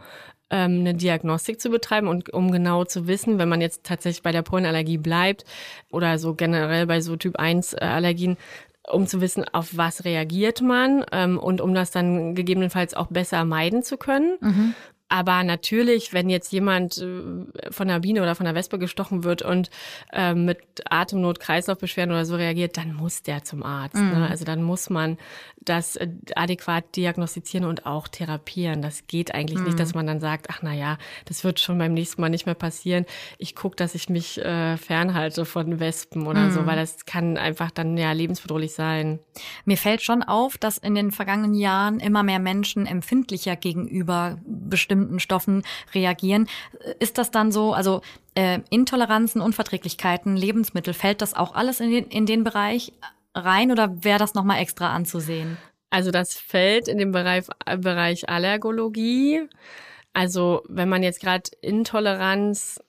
ähm, 0.50 0.80
eine 0.80 0.94
Diagnostik 0.94 1.60
zu 1.60 1.70
betreiben 1.70 2.06
und 2.06 2.32
um 2.32 2.52
genau 2.52 2.84
zu 2.84 3.08
wissen, 3.08 3.38
wenn 3.38 3.48
man 3.48 3.60
jetzt 3.60 3.84
tatsächlich 3.84 4.22
bei 4.22 4.32
der 4.32 4.42
Pollenallergie 4.42 4.98
bleibt 4.98 5.44
oder 5.90 6.18
so 6.18 6.34
generell 6.34 6.86
bei 6.86 7.00
so 7.00 7.16
Typ 7.16 7.36
1 7.36 7.74
Allergien, 7.74 8.36
um 8.90 9.06
zu 9.06 9.20
wissen, 9.20 9.44
auf 9.52 9.76
was 9.76 10.04
reagiert 10.04 10.60
man 10.60 11.04
ähm, 11.12 11.38
und 11.38 11.60
um 11.60 11.74
das 11.74 11.90
dann 11.90 12.34
gegebenenfalls 12.34 12.94
auch 12.94 13.06
besser 13.08 13.44
meiden 13.44 13.82
zu 13.82 13.96
können. 13.96 14.36
Mhm. 14.40 14.74
Aber 15.12 15.44
natürlich, 15.44 16.14
wenn 16.14 16.30
jetzt 16.30 16.52
jemand 16.54 16.96
äh, 16.96 17.70
von 17.70 17.90
einer 17.90 18.00
Biene 18.00 18.22
oder 18.22 18.34
von 18.34 18.46
einer 18.46 18.56
Wespe 18.56 18.78
gestochen 18.78 19.24
wird 19.24 19.42
und 19.42 19.68
äh, 20.10 20.32
mit 20.32 20.58
Atemnot, 20.88 21.38
Kreislaufbeschwerden 21.38 22.14
oder 22.14 22.24
so 22.24 22.36
reagiert, 22.36 22.78
dann 22.78 22.94
muss 22.94 23.22
der 23.22 23.44
zum 23.44 23.62
Arzt. 23.62 23.94
Ne? 23.94 24.00
Mhm. 24.00 24.20
Ne? 24.20 24.30
Also 24.30 24.46
dann 24.46 24.62
muss 24.62 24.88
man 24.88 25.18
das 25.60 25.96
äh, 25.96 26.08
adäquat 26.34 26.96
diagnostizieren 26.96 27.68
und 27.68 27.84
auch 27.84 28.08
therapieren. 28.08 28.80
Das 28.80 29.06
geht 29.06 29.34
eigentlich 29.34 29.58
mhm. 29.58 29.66
nicht, 29.66 29.78
dass 29.78 29.92
man 29.92 30.06
dann 30.06 30.18
sagt, 30.18 30.46
ach 30.48 30.60
na 30.62 30.72
ja, 30.72 30.96
das 31.26 31.44
wird 31.44 31.60
schon 31.60 31.76
beim 31.76 31.92
nächsten 31.92 32.22
Mal 32.22 32.30
nicht 32.30 32.46
mehr 32.46 32.54
passieren. 32.54 33.04
Ich 33.36 33.54
gucke, 33.54 33.76
dass 33.76 33.94
ich 33.94 34.08
mich 34.08 34.42
äh, 34.42 34.78
fernhalte 34.78 35.44
von 35.44 35.78
Wespen 35.78 36.26
oder 36.26 36.46
mhm. 36.46 36.52
so, 36.52 36.64
weil 36.64 36.76
das 36.76 37.04
kann 37.04 37.36
einfach 37.36 37.70
dann 37.70 37.98
ja 37.98 38.12
lebensbedrohlich 38.12 38.72
sein. 38.72 39.18
Mir 39.66 39.76
fällt 39.76 40.00
schon 40.00 40.22
auf, 40.22 40.56
dass 40.56 40.78
in 40.78 40.94
den 40.94 41.10
vergangenen 41.10 41.52
Jahren 41.52 42.00
immer 42.00 42.22
mehr 42.22 42.38
Menschen 42.38 42.86
empfindlicher 42.86 43.56
gegenüber 43.56 44.38
bestimmten 44.46 45.01
bestimmten 45.02 45.20
Stoffen 45.20 45.62
reagieren. 45.94 46.48
Ist 46.98 47.18
das 47.18 47.30
dann 47.30 47.52
so, 47.52 47.72
also 47.72 48.02
äh, 48.34 48.60
Intoleranzen, 48.70 49.40
Unverträglichkeiten, 49.40 50.36
Lebensmittel, 50.36 50.94
fällt 50.94 51.20
das 51.20 51.34
auch 51.34 51.54
alles 51.54 51.80
in 51.80 51.90
den, 51.90 52.06
in 52.06 52.26
den 52.26 52.44
Bereich 52.44 52.92
rein 53.34 53.70
oder 53.70 54.04
wäre 54.04 54.18
das 54.18 54.34
nochmal 54.34 54.60
extra 54.60 54.94
anzusehen? 54.94 55.56
Also 55.90 56.10
das 56.10 56.34
fällt 56.34 56.88
in 56.88 56.98
den 56.98 57.12
Bereich, 57.12 57.46
Bereich 57.78 58.28
Allergologie. 58.28 59.42
Also 60.14 60.62
wenn 60.68 60.88
man 60.88 61.02
jetzt 61.02 61.20
gerade 61.20 61.50
Intoleranz 61.60 62.80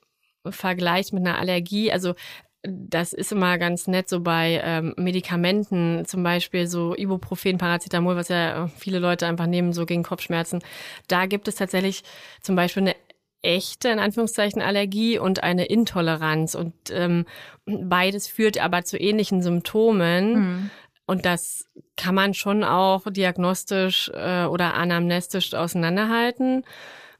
vergleicht 0.49 1.13
mit 1.13 1.25
einer 1.25 1.37
Allergie, 1.37 1.91
also 1.91 2.15
das 2.63 3.11
ist 3.11 3.31
immer 3.33 3.57
ganz 3.57 3.87
nett 3.87 4.07
so 4.07 4.21
bei 4.21 4.61
ähm, 4.63 4.93
Medikamenten, 4.95 6.05
zum 6.05 6.23
Beispiel 6.23 6.67
so 6.67 6.95
Ibuprofen, 6.95 7.57
Paracetamol, 7.57 8.15
was 8.15 8.29
ja 8.29 8.69
viele 8.77 8.99
Leute 8.99 9.27
einfach 9.27 9.47
nehmen, 9.47 9.73
so 9.73 9.85
gegen 9.85 10.03
Kopfschmerzen. 10.03 10.63
Da 11.07 11.25
gibt 11.25 11.47
es 11.49 11.55
tatsächlich 11.55 12.03
zum 12.41 12.55
Beispiel 12.55 12.83
eine 12.83 12.95
echte, 13.41 13.89
in 13.89 13.99
Anführungszeichen, 13.99 14.61
Allergie 14.61 15.19
und 15.19 15.43
eine 15.43 15.65
Intoleranz. 15.65 16.55
Und 16.55 16.73
ähm, 16.91 17.25
beides 17.65 18.27
führt 18.27 18.57
aber 18.57 18.85
zu 18.85 18.97
ähnlichen 18.97 19.41
Symptomen. 19.41 20.33
Mhm. 20.33 20.69
Und 21.05 21.25
das 21.25 21.65
kann 21.97 22.15
man 22.15 22.33
schon 22.33 22.63
auch 22.63 23.03
diagnostisch 23.11 24.09
äh, 24.13 24.45
oder 24.45 24.75
anamnestisch 24.75 25.53
auseinanderhalten. 25.53 26.63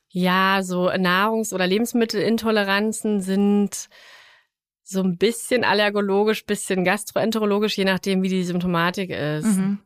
Ja, 0.09 0.61
so 0.63 0.89
Nahrungs- 0.89 1.53
oder 1.53 1.67
Lebensmittelintoleranzen 1.67 3.19
sind 3.19 3.89
so 4.83 5.01
ein 5.01 5.17
bisschen 5.17 5.63
allergologisch, 5.63 6.45
bisschen 6.45 6.83
gastroenterologisch, 6.83 7.77
je 7.77 7.85
nachdem, 7.85 8.21
wie 8.21 8.29
die 8.29 8.43
Symptomatik 8.43 9.09
ist. 9.09 9.57
Mhm. 9.57 9.79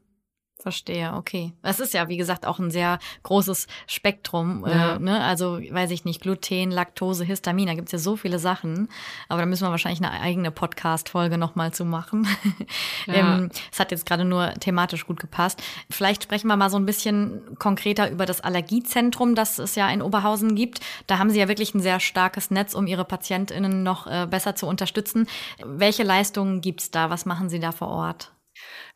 Verstehe, 0.67 1.13
okay. 1.13 1.53
Das 1.61 1.79
ist 1.79 1.93
ja, 1.93 2.09
wie 2.09 2.17
gesagt, 2.17 2.45
auch 2.45 2.59
ein 2.59 2.71
sehr 2.71 2.99
großes 3.23 3.67
Spektrum. 3.87 4.65
Äh, 4.65 4.71
ja. 4.71 4.95
Äh, 4.95 4.99
ne? 4.99 5.23
Also, 5.23 5.61
weiß 5.61 5.91
ich 5.91 6.03
nicht, 6.03 6.21
Gluten, 6.21 6.71
Laktose, 6.71 7.23
Histamin, 7.23 7.67
da 7.67 7.73
gibt's 7.73 7.93
ja 7.93 7.99
so 7.99 8.17
viele 8.17 8.37
Sachen. 8.37 8.89
Aber 9.29 9.39
da 9.39 9.45
müssen 9.45 9.65
wir 9.65 9.71
wahrscheinlich 9.71 10.03
eine 10.03 10.19
eigene 10.19 10.51
Podcast-Folge 10.51 11.37
nochmal 11.37 11.73
zu 11.73 11.85
machen. 11.85 12.27
Ja. 13.05 13.37
ähm, 13.37 13.49
es 13.71 13.79
hat 13.79 13.91
jetzt 13.91 14.05
gerade 14.05 14.25
nur 14.25 14.53
thematisch 14.55 15.05
gut 15.07 15.19
gepasst. 15.19 15.61
Vielleicht 15.89 16.23
sprechen 16.23 16.47
wir 16.47 16.57
mal 16.57 16.69
so 16.69 16.77
ein 16.77 16.85
bisschen 16.85 17.41
konkreter 17.57 18.11
über 18.11 18.25
das 18.25 18.41
Allergiezentrum, 18.41 19.33
das 19.35 19.59
es 19.59 19.75
ja 19.75 19.87
in 19.89 20.01
Oberhausen 20.01 20.55
gibt. 20.55 20.81
Da 21.05 21.17
haben 21.17 21.29
Sie 21.29 21.39
ja 21.39 21.47
wirklich 21.47 21.73
ein 21.73 21.79
sehr 21.79 22.01
starkes 22.01 22.51
Netz, 22.51 22.73
um 22.73 22.87
Ihre 22.87 23.05
PatientInnen 23.05 23.83
noch 23.83 24.07
äh, 24.07 24.27
besser 24.29 24.55
zu 24.55 24.67
unterstützen. 24.67 25.27
Welche 25.63 26.03
Leistungen 26.03 26.59
gibt's 26.59 26.91
da? 26.91 27.09
Was 27.09 27.25
machen 27.25 27.47
Sie 27.47 27.59
da 27.59 27.71
vor 27.71 27.87
Ort? 27.87 28.31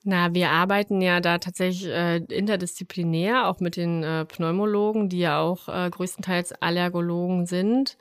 Na, 0.04 0.34
wir 0.34 0.50
arbeiten 0.50 1.02
ja 1.02 1.20
da 1.20 1.38
tatsächlich 1.38 1.88
äh, 1.88 2.18
interdisziplinär, 2.18 3.48
auch 3.48 3.60
mit 3.60 3.76
den 3.76 4.04
äh, 4.04 4.26
Pneumologen, 4.26 5.10
die 5.10 5.20
ja 5.20 5.40
auch 5.40 5.68
äh, 5.68 5.90
größtenteils 5.90 6.54
Allergologen 6.62 7.46
sind. 7.46 7.98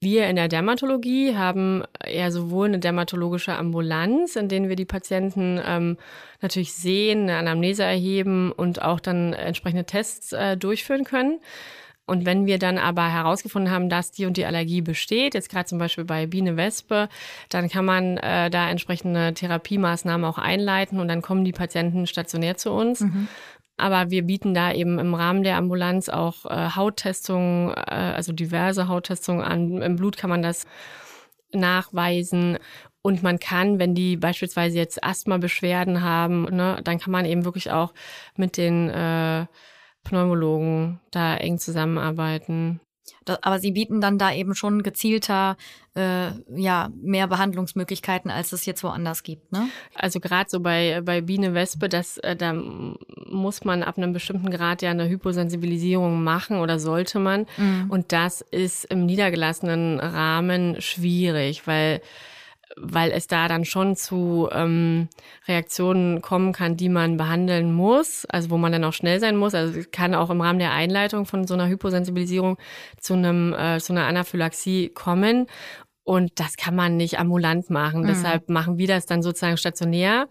Wir 0.00 0.28
in 0.28 0.36
der 0.36 0.48
Dermatologie 0.48 1.36
haben 1.36 1.82
eher 2.04 2.30
sowohl 2.30 2.66
eine 2.66 2.78
dermatologische 2.78 3.54
Ambulanz, 3.54 4.36
in 4.36 4.48
denen 4.48 4.68
wir 4.68 4.76
die 4.76 4.84
Patienten 4.84 5.58
ähm, 5.64 5.96
natürlich 6.42 6.74
sehen, 6.74 7.22
eine 7.22 7.38
Anamnese 7.38 7.82
erheben 7.82 8.52
und 8.52 8.82
auch 8.82 9.00
dann 9.00 9.32
entsprechende 9.32 9.84
Tests 9.84 10.32
äh, 10.32 10.56
durchführen 10.56 11.04
können. 11.04 11.40
Und 12.06 12.24
wenn 12.24 12.46
wir 12.46 12.58
dann 12.58 12.78
aber 12.78 13.08
herausgefunden 13.08 13.72
haben, 13.72 13.88
dass 13.88 14.12
die 14.12 14.26
und 14.26 14.36
die 14.36 14.46
Allergie 14.46 14.80
besteht, 14.80 15.34
jetzt 15.34 15.50
gerade 15.50 15.66
zum 15.66 15.78
Beispiel 15.78 16.04
bei 16.04 16.26
Biene 16.26 16.56
Wespe, 16.56 17.08
dann 17.48 17.68
kann 17.68 17.84
man 17.84 18.16
äh, 18.18 18.48
da 18.48 18.70
entsprechende 18.70 19.34
Therapiemaßnahmen 19.34 20.24
auch 20.24 20.38
einleiten 20.38 21.00
und 21.00 21.08
dann 21.08 21.20
kommen 21.20 21.44
die 21.44 21.52
Patienten 21.52 22.06
stationär 22.06 22.56
zu 22.56 22.70
uns. 22.70 23.00
Mhm. 23.00 23.28
Aber 23.76 24.10
wir 24.10 24.22
bieten 24.22 24.54
da 24.54 24.72
eben 24.72 24.98
im 24.98 25.14
Rahmen 25.14 25.42
der 25.42 25.56
Ambulanz 25.56 26.08
auch 26.08 26.46
äh, 26.46 26.70
Hauttestungen, 26.70 27.74
äh, 27.74 28.14
also 28.14 28.32
diverse 28.32 28.88
Hauttestungen 28.88 29.44
an. 29.44 29.82
Im 29.82 29.96
Blut 29.96 30.16
kann 30.16 30.30
man 30.30 30.42
das 30.42 30.66
nachweisen. 31.52 32.58
Und 33.02 33.22
man 33.22 33.38
kann, 33.38 33.78
wenn 33.78 33.94
die 33.94 34.16
beispielsweise 34.16 34.78
jetzt 34.78 35.04
Asthma-Beschwerden 35.04 36.02
haben, 36.02 36.44
ne, 36.44 36.80
dann 36.82 36.98
kann 36.98 37.12
man 37.12 37.24
eben 37.24 37.44
wirklich 37.44 37.70
auch 37.70 37.92
mit 38.36 38.56
den 38.56 38.88
äh, 38.90 39.46
Pneumologen 40.08 41.00
da 41.10 41.36
eng 41.36 41.58
zusammenarbeiten. 41.58 42.80
Das, 43.24 43.42
aber 43.42 43.58
Sie 43.58 43.72
bieten 43.72 44.00
dann 44.00 44.18
da 44.18 44.32
eben 44.32 44.54
schon 44.54 44.82
gezielter 44.82 45.56
äh, 45.94 46.30
ja 46.54 46.90
mehr 47.00 47.26
Behandlungsmöglichkeiten, 47.26 48.30
als 48.30 48.52
es 48.52 48.66
jetzt 48.66 48.82
woanders 48.84 49.22
gibt. 49.22 49.52
Ne? 49.52 49.68
Also 49.94 50.20
gerade 50.20 50.48
so 50.48 50.60
bei 50.60 51.00
bei 51.04 51.20
Biene 51.20 51.54
Wespe, 51.54 51.88
das 51.88 52.18
äh, 52.18 52.36
da 52.36 52.52
muss 52.52 53.64
man 53.64 53.82
ab 53.82 53.98
einem 53.98 54.12
bestimmten 54.12 54.50
Grad 54.50 54.82
ja 54.82 54.90
eine 54.90 55.08
Hyposensibilisierung 55.08 56.22
machen 56.22 56.58
oder 56.58 56.78
sollte 56.78 57.18
man. 57.18 57.46
Mhm. 57.56 57.86
Und 57.90 58.12
das 58.12 58.40
ist 58.40 58.84
im 58.86 59.06
niedergelassenen 59.06 60.00
Rahmen 60.00 60.80
schwierig, 60.80 61.66
weil 61.66 62.00
weil 62.74 63.12
es 63.12 63.26
da 63.26 63.48
dann 63.48 63.64
schon 63.64 63.96
zu 63.96 64.48
ähm, 64.52 65.08
Reaktionen 65.46 66.20
kommen 66.20 66.52
kann, 66.52 66.76
die 66.76 66.88
man 66.88 67.16
behandeln 67.16 67.72
muss, 67.72 68.24
also 68.26 68.50
wo 68.50 68.58
man 68.58 68.72
dann 68.72 68.84
auch 68.84 68.92
schnell 68.92 69.20
sein 69.20 69.36
muss. 69.36 69.54
Also 69.54 69.78
es 69.78 69.90
kann 69.90 70.14
auch 70.14 70.30
im 70.30 70.40
Rahmen 70.40 70.58
der 70.58 70.72
Einleitung 70.72 71.26
von 71.26 71.46
so 71.46 71.54
einer 71.54 71.68
Hyposensibilisierung 71.68 72.58
zu 73.00 73.14
einem 73.14 73.54
äh, 73.54 73.78
zu 73.78 73.92
einer 73.92 74.06
Anaphylaxie 74.06 74.88
kommen. 74.88 75.46
Und 76.02 76.38
das 76.38 76.56
kann 76.56 76.76
man 76.76 76.96
nicht 76.96 77.18
ambulant 77.18 77.70
machen. 77.70 78.02
Mhm. 78.02 78.06
Deshalb 78.06 78.48
machen 78.48 78.78
wir 78.78 78.86
das 78.86 79.06
dann 79.06 79.22
sozusagen 79.22 79.56
stationär. 79.56 80.28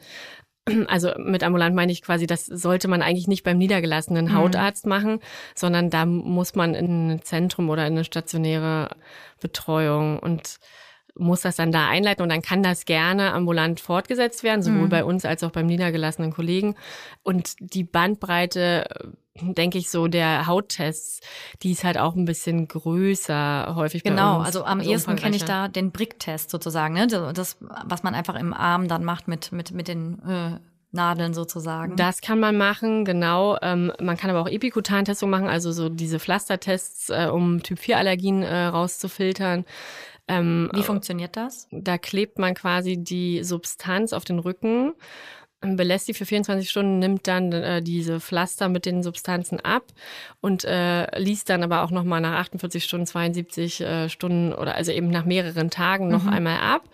Also 0.87 1.11
mit 1.19 1.43
ambulant 1.43 1.75
meine 1.75 1.91
ich 1.91 2.01
quasi, 2.01 2.25
das 2.25 2.47
sollte 2.47 2.87
man 2.87 3.03
eigentlich 3.03 3.27
nicht 3.27 3.43
beim 3.43 3.59
niedergelassenen 3.59 4.25
mhm. 4.25 4.33
Hautarzt 4.33 4.87
machen, 4.87 5.19
sondern 5.53 5.91
da 5.91 6.07
muss 6.07 6.55
man 6.55 6.73
in 6.73 7.11
ein 7.11 7.21
Zentrum 7.21 7.69
oder 7.69 7.85
in 7.85 7.93
eine 7.93 8.03
stationäre 8.03 8.89
Betreuung 9.39 10.17
und 10.17 10.57
muss 11.17 11.41
das 11.41 11.56
dann 11.56 11.71
da 11.71 11.88
einleiten 11.88 12.23
und 12.23 12.30
dann 12.30 12.41
kann 12.41 12.62
das 12.62 12.86
gerne 12.86 13.34
ambulant 13.34 13.80
fortgesetzt 13.80 14.43
werden, 14.43 14.62
sowohl 14.62 14.86
mhm. 14.86 14.89
bei 14.89 15.04
uns 15.04 15.25
als 15.25 15.43
auch 15.43 15.51
beim 15.51 15.65
niedergelassenen 15.65 16.34
Kollegen. 16.34 16.75
Und 17.23 17.56
die 17.60 17.84
Bandbreite 17.84 18.86
denke 19.41 19.78
ich 19.78 19.89
so, 19.89 20.08
der 20.08 20.47
Hauttests, 20.47 21.19
die 21.62 21.71
ist 21.71 21.84
halt 21.84 21.97
auch 21.97 22.15
ein 22.15 22.25
bisschen 22.25 22.67
größer 22.67 23.73
häufig 23.75 24.04
genau, 24.04 24.39
also 24.39 24.63
am 24.63 24.80
also 24.80 24.91
ehesten 24.91 25.15
kenne 25.15 25.36
ich 25.36 25.43
da 25.43 25.67
den 25.67 25.91
Brick-Test 25.91 26.49
sozusagen, 26.49 26.93
ne? 26.93 27.08
Das, 27.08 27.58
was 27.60 28.04
man 28.04 28.15
einfach 28.15 28.36
im 28.36 28.54
Arm 28.54 28.88
dann 28.88 29.04
macht 29.04 29.28
mit, 29.28 29.51
mit, 29.51 29.71
mit 29.71 29.88
den 29.88 30.19
äh, 30.28 30.60
Nadeln 30.91 31.34
sozusagen. 31.34 31.95
Das 31.97 32.21
kann 32.21 32.39
man 32.39 32.58
machen, 32.58 33.06
genau. 33.06 33.58
Ähm, 33.62 33.91
man 34.01 34.17
kann 34.17 34.30
aber 34.32 34.41
auch 34.41 34.49
Epikutantestungen 34.49 35.32
machen, 35.32 35.47
also 35.47 35.71
so 35.71 35.89
diese 35.89 36.19
Pflastertests, 36.19 37.10
äh, 37.10 37.28
um 37.32 37.62
Typ-4-Allergien 37.62 38.41
äh, 38.41 38.65
rauszufiltern. 38.65 39.65
Ähm, 40.27 40.69
Wie 40.73 40.83
funktioniert 40.83 41.35
das? 41.38 41.67
Da 41.71 41.97
klebt 41.97 42.39
man 42.39 42.55
quasi 42.55 42.97
die 42.97 43.43
Substanz 43.43 44.11
auf 44.13 44.25
den 44.25 44.39
Rücken 44.39 44.93
belässt 45.61 46.05
sie 46.05 46.13
für 46.13 46.25
24 46.25 46.69
Stunden, 46.69 46.99
nimmt 46.99 47.27
dann 47.27 47.51
äh, 47.51 47.81
diese 47.81 48.19
Pflaster 48.19 48.69
mit 48.69 48.85
den 48.85 49.01
Substanzen 49.01 49.59
ab 49.59 49.85
und 50.41 50.63
äh, 50.65 51.19
liest 51.19 51.49
dann 51.49 51.63
aber 51.63 51.83
auch 51.83 51.91
nochmal 51.91 52.21
nach 52.21 52.39
48 52.39 52.83
Stunden, 52.83 53.07
72 53.07 53.81
äh, 53.81 54.09
Stunden 54.09 54.53
oder 54.53 54.75
also 54.75 54.91
eben 54.91 55.09
nach 55.09 55.25
mehreren 55.25 55.71
Tagen 55.71 56.09
noch 56.09 56.23
mhm. 56.23 56.29
einmal 56.29 56.59
ab, 56.59 56.88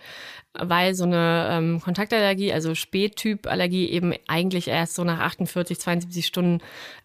weil 0.53 0.93
so 0.93 1.03
eine 1.03 1.49
ähm, 1.51 1.81
Kontaktallergie, 1.81 2.53
also 2.53 2.75
Spättyp-Allergie 2.75 3.89
eben 3.89 4.13
eigentlich 4.27 4.67
erst 4.67 4.95
so 4.95 5.03
nach 5.03 5.19
48, 5.19 5.79
72 5.79 6.25
Stunden 6.25 6.59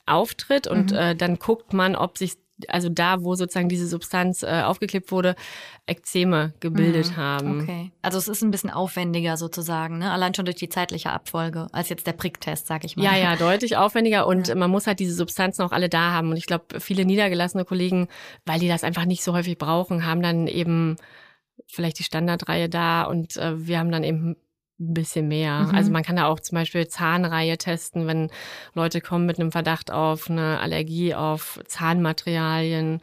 auftritt 0.05 0.69
und 0.69 0.93
mhm. 0.93 0.99
äh, 0.99 1.17
dann 1.17 1.39
guckt 1.39 1.73
man, 1.73 1.97
ob 1.97 2.19
sich 2.19 2.35
also 2.69 2.89
da, 2.89 3.23
wo 3.23 3.35
sozusagen 3.35 3.69
diese 3.69 3.87
Substanz 3.87 4.43
äh, 4.43 4.63
aufgeklebt 4.63 5.13
wurde, 5.13 5.37
Ekzeme 5.87 6.55
gebildet 6.61 7.11
mhm. 7.11 7.17
haben. 7.17 7.61
Okay. 7.61 7.93
Also 8.03 8.19
es 8.19 8.29
ist 8.29 8.43
ein 8.43 8.51
bisschen 8.51 8.71
aufwendiger 8.71 9.37
sozusagen, 9.37 9.99
ne? 9.99 10.11
Allein 10.11 10.35
schon 10.35 10.47
durch 10.47 10.57
die 10.57 10.69
zeitliche 10.69 11.11
Abfolge, 11.11 11.69
als 11.73 11.89
jetzt 11.89 12.07
der 12.07 12.13
Pricktest, 12.13 12.67
sag 12.67 12.85
ich 12.85 12.97
mal. 12.97 13.05
Ja, 13.05 13.17
ja, 13.17 13.37
deutlich 13.37 13.77
aufwendiger 13.77 14.27
und 14.27 14.49
ja. 14.49 14.55
man 14.55 14.71
muss 14.71 14.87
halt 14.87 15.01
diese 15.01 15.15
Substanzen 15.15 15.63
auch 15.63 15.73
alle 15.73 15.89
da 15.89 16.13
haben. 16.13 16.31
Und 16.31 16.37
ich 16.37 16.47
glaube, 16.47 16.81
viele 16.81 17.05
niedergelassene 17.05 17.65
Kollegen, 17.65 18.09
weil 18.47 18.59
die 18.59 18.69
das 18.69 18.85
einfach 18.85 19.05
nicht 19.05 19.23
so 19.23 19.35
häufig 19.35 19.59
brauchen, 19.59 20.07
haben 20.07 20.23
dann 20.23 20.47
eben 20.47 20.97
vielleicht 21.67 21.99
die 21.99 22.05
Standardreihe 22.05 22.69
da 22.69 23.05
und 23.05 23.37
äh, 23.37 23.67
wir 23.67 23.79
haben 23.79 23.91
dann 23.91 24.05
eben 24.05 24.37
ein 24.79 24.95
bisschen 24.95 25.29
mehr. 25.29 25.69
Mhm. 25.69 25.75
Also 25.75 25.91
man 25.91 26.03
kann 26.03 26.17
da 26.17 26.27
auch 26.27 26.41
zum 26.41 26.57
Beispiel 26.57 26.87
Zahnreihe 26.87 27.57
testen, 27.59 28.07
wenn 28.07 28.31
Leute 28.75 29.01
kommen 29.01 29.27
mit 29.27 29.39
einem 29.39 29.53
Verdacht 29.53 29.91
auf 29.91 30.29
eine 30.31 30.61
Allergie 30.61 31.15
auf 31.15 31.61
Zahnmaterialien. 31.67 33.01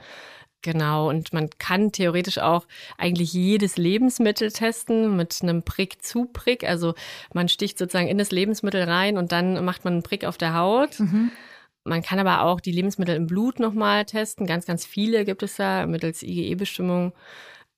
Genau, 0.62 1.10
und 1.10 1.34
man 1.34 1.50
kann 1.58 1.92
theoretisch 1.92 2.38
auch 2.38 2.66
eigentlich 2.98 3.34
jedes 3.34 3.76
Lebensmittel 3.76 4.50
testen 4.50 5.18
mit 5.18 5.40
einem 5.42 5.64
Prick 5.64 6.02
zu 6.02 6.26
Prick. 6.26 6.64
Also 6.64 6.94
man 7.34 7.50
sticht 7.50 7.78
sozusagen 7.78 8.08
in 8.08 8.18
das 8.18 8.32
Lebensmittel 8.32 8.84
rein 8.84 9.18
und 9.18 9.34
dann 9.34 9.66
macht 9.66 9.84
man 9.84 9.96
einen 9.96 10.04
Prick 10.04 10.24
auf 10.24 10.38
der 10.38 10.54
Haut. 10.54 11.02
Mhm. 11.02 11.32
Man 11.84 12.02
kann 12.02 12.18
aber 12.20 12.44
auch 12.44 12.62
die 12.62 12.72
Lebensmittel 12.72 13.16
im 13.16 13.28
Blut 13.28 13.60
nochmal 13.60 14.06
testen. 14.06 14.48
Ganz, 14.48 14.66
ganz 14.66 14.86
viele 14.86 15.26
gibt 15.26 15.44
es 15.44 15.58
da 15.58 15.86
mittels 15.86 16.24
IgE-Bestimmung. 16.24 17.12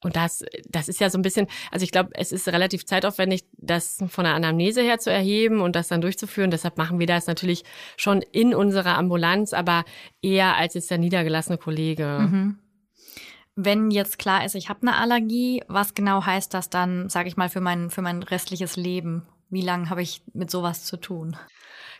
Und 0.03 0.15
das, 0.15 0.43
das 0.67 0.87
ist 0.87 0.99
ja 0.99 1.09
so 1.09 1.17
ein 1.17 1.23
bisschen, 1.23 1.47
also 1.71 1.83
ich 1.83 1.91
glaube, 1.91 2.11
es 2.13 2.31
ist 2.31 2.47
relativ 2.47 2.85
zeitaufwendig, 2.85 3.43
das 3.53 4.03
von 4.07 4.25
der 4.25 4.35
Anamnese 4.35 4.81
her 4.81 4.99
zu 4.99 5.11
erheben 5.11 5.61
und 5.61 5.75
das 5.75 5.87
dann 5.87 6.01
durchzuführen. 6.01 6.51
Deshalb 6.51 6.77
machen 6.77 6.99
wir 6.99 7.07
das 7.07 7.27
natürlich 7.27 7.63
schon 7.97 8.21
in 8.21 8.53
unserer 8.53 8.97
Ambulanz, 8.97 9.53
aber 9.53 9.83
eher 10.21 10.57
als 10.57 10.75
jetzt 10.75 10.91
der 10.91 10.99
niedergelassene 10.99 11.57
Kollege. 11.57 12.27
Mhm. 12.29 12.59
Wenn 13.55 13.89
jetzt 13.89 14.19
klar 14.19 14.45
ist, 14.45 14.53
ich 14.53 14.69
habe 14.69 14.81
eine 14.81 14.97
Allergie, 14.97 15.63
was 15.67 15.93
genau 15.93 16.25
heißt 16.25 16.53
das 16.53 16.69
dann, 16.69 17.09
sage 17.09 17.29
ich 17.29 17.37
mal, 17.37 17.49
für 17.49 17.61
mein, 17.61 17.89
für 17.89 18.01
mein 18.01 18.21
restliches 18.21 18.75
Leben? 18.75 19.25
Wie 19.49 19.61
lange 19.61 19.89
habe 19.89 20.01
ich 20.01 20.21
mit 20.33 20.51
sowas 20.51 20.83
zu 20.83 20.97
tun? 20.97 21.37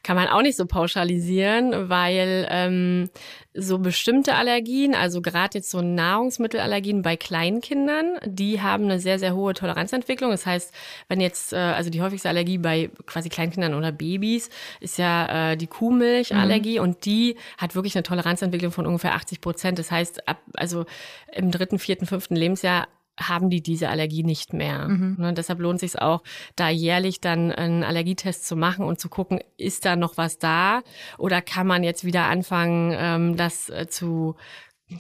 Kann 0.06 0.16
man 0.16 0.28
auch 0.28 0.44
nicht 0.44 0.56
so 0.56 0.68
pauschalisieren, 0.68 1.90
weil 1.90 2.48
ähm, 2.52 3.10
so 3.56 3.80
bestimmte 3.80 4.36
Allergien, 4.36 4.94
also 4.94 5.20
gerade 5.20 5.58
jetzt 5.58 5.72
so 5.72 5.82
Nahrungsmittelallergien 5.82 7.02
bei 7.02 7.18
Kleinkindern, 7.18 8.20
die 8.24 8.62
haben 8.62 8.84
eine 8.84 9.00
sehr, 9.00 9.18
sehr 9.18 9.36
hohe 9.36 9.56
Toleranzentwicklung. 9.56 10.30
Das 10.30 10.46
heißt, 10.46 10.72
wenn 11.08 11.22
jetzt, 11.22 11.54
äh, 11.54 11.56
also 11.56 11.90
die 11.90 12.04
häufigste 12.04 12.30
Allergie 12.30 12.60
bei 12.60 12.92
quasi 13.08 13.30
Kleinkindern 13.30 13.74
oder 13.74 13.92
Babys 13.92 14.52
ist 14.80 15.00
ja 15.00 15.54
äh, 15.54 15.58
die 15.58 15.66
Kuhmilchallergie 15.66 16.78
mhm. 16.78 16.84
und 16.84 17.06
die 17.06 17.38
hat 17.58 17.74
wirklich 17.74 17.96
eine 17.96 18.04
Toleranzentwicklung 18.04 18.72
von 18.72 18.86
ungefähr 18.86 19.16
80 19.16 19.42
Prozent. 19.42 19.80
Das 19.80 19.90
heißt, 19.90 20.28
ab, 20.28 20.38
also 20.54 20.86
im 21.34 21.50
dritten, 21.50 21.80
vierten, 21.80 22.06
fünften 22.06 22.36
Lebensjahr 22.36 22.88
haben 23.20 23.50
die 23.50 23.62
diese 23.62 23.90
Allergie 23.90 24.24
nicht 24.24 24.54
mehr. 24.54 24.88
Mhm. 24.88 25.16
Ne, 25.18 25.34
deshalb 25.34 25.60
lohnt 25.60 25.80
sich 25.80 26.00
auch, 26.00 26.22
da 26.56 26.70
jährlich 26.70 27.22
dann 27.22 27.52
einen 27.52 27.84
Allergietest 27.84 28.46
zu 28.46 28.56
machen 28.56 28.86
und 28.86 29.00
zu 29.00 29.10
gucken, 29.10 29.40
ist 29.58 29.86
da 29.86 29.96
noch 29.96 30.18
was 30.18 30.38
da 30.38 30.82
oder 31.18 31.42
kann 31.42 31.68
man 31.68 31.84
jetzt 31.84 32.04
wieder 32.04 32.26
anfangen, 32.26 32.94
ähm, 32.98 33.38
das 33.38 33.70
äh, 33.70 33.88
zu 33.88 34.36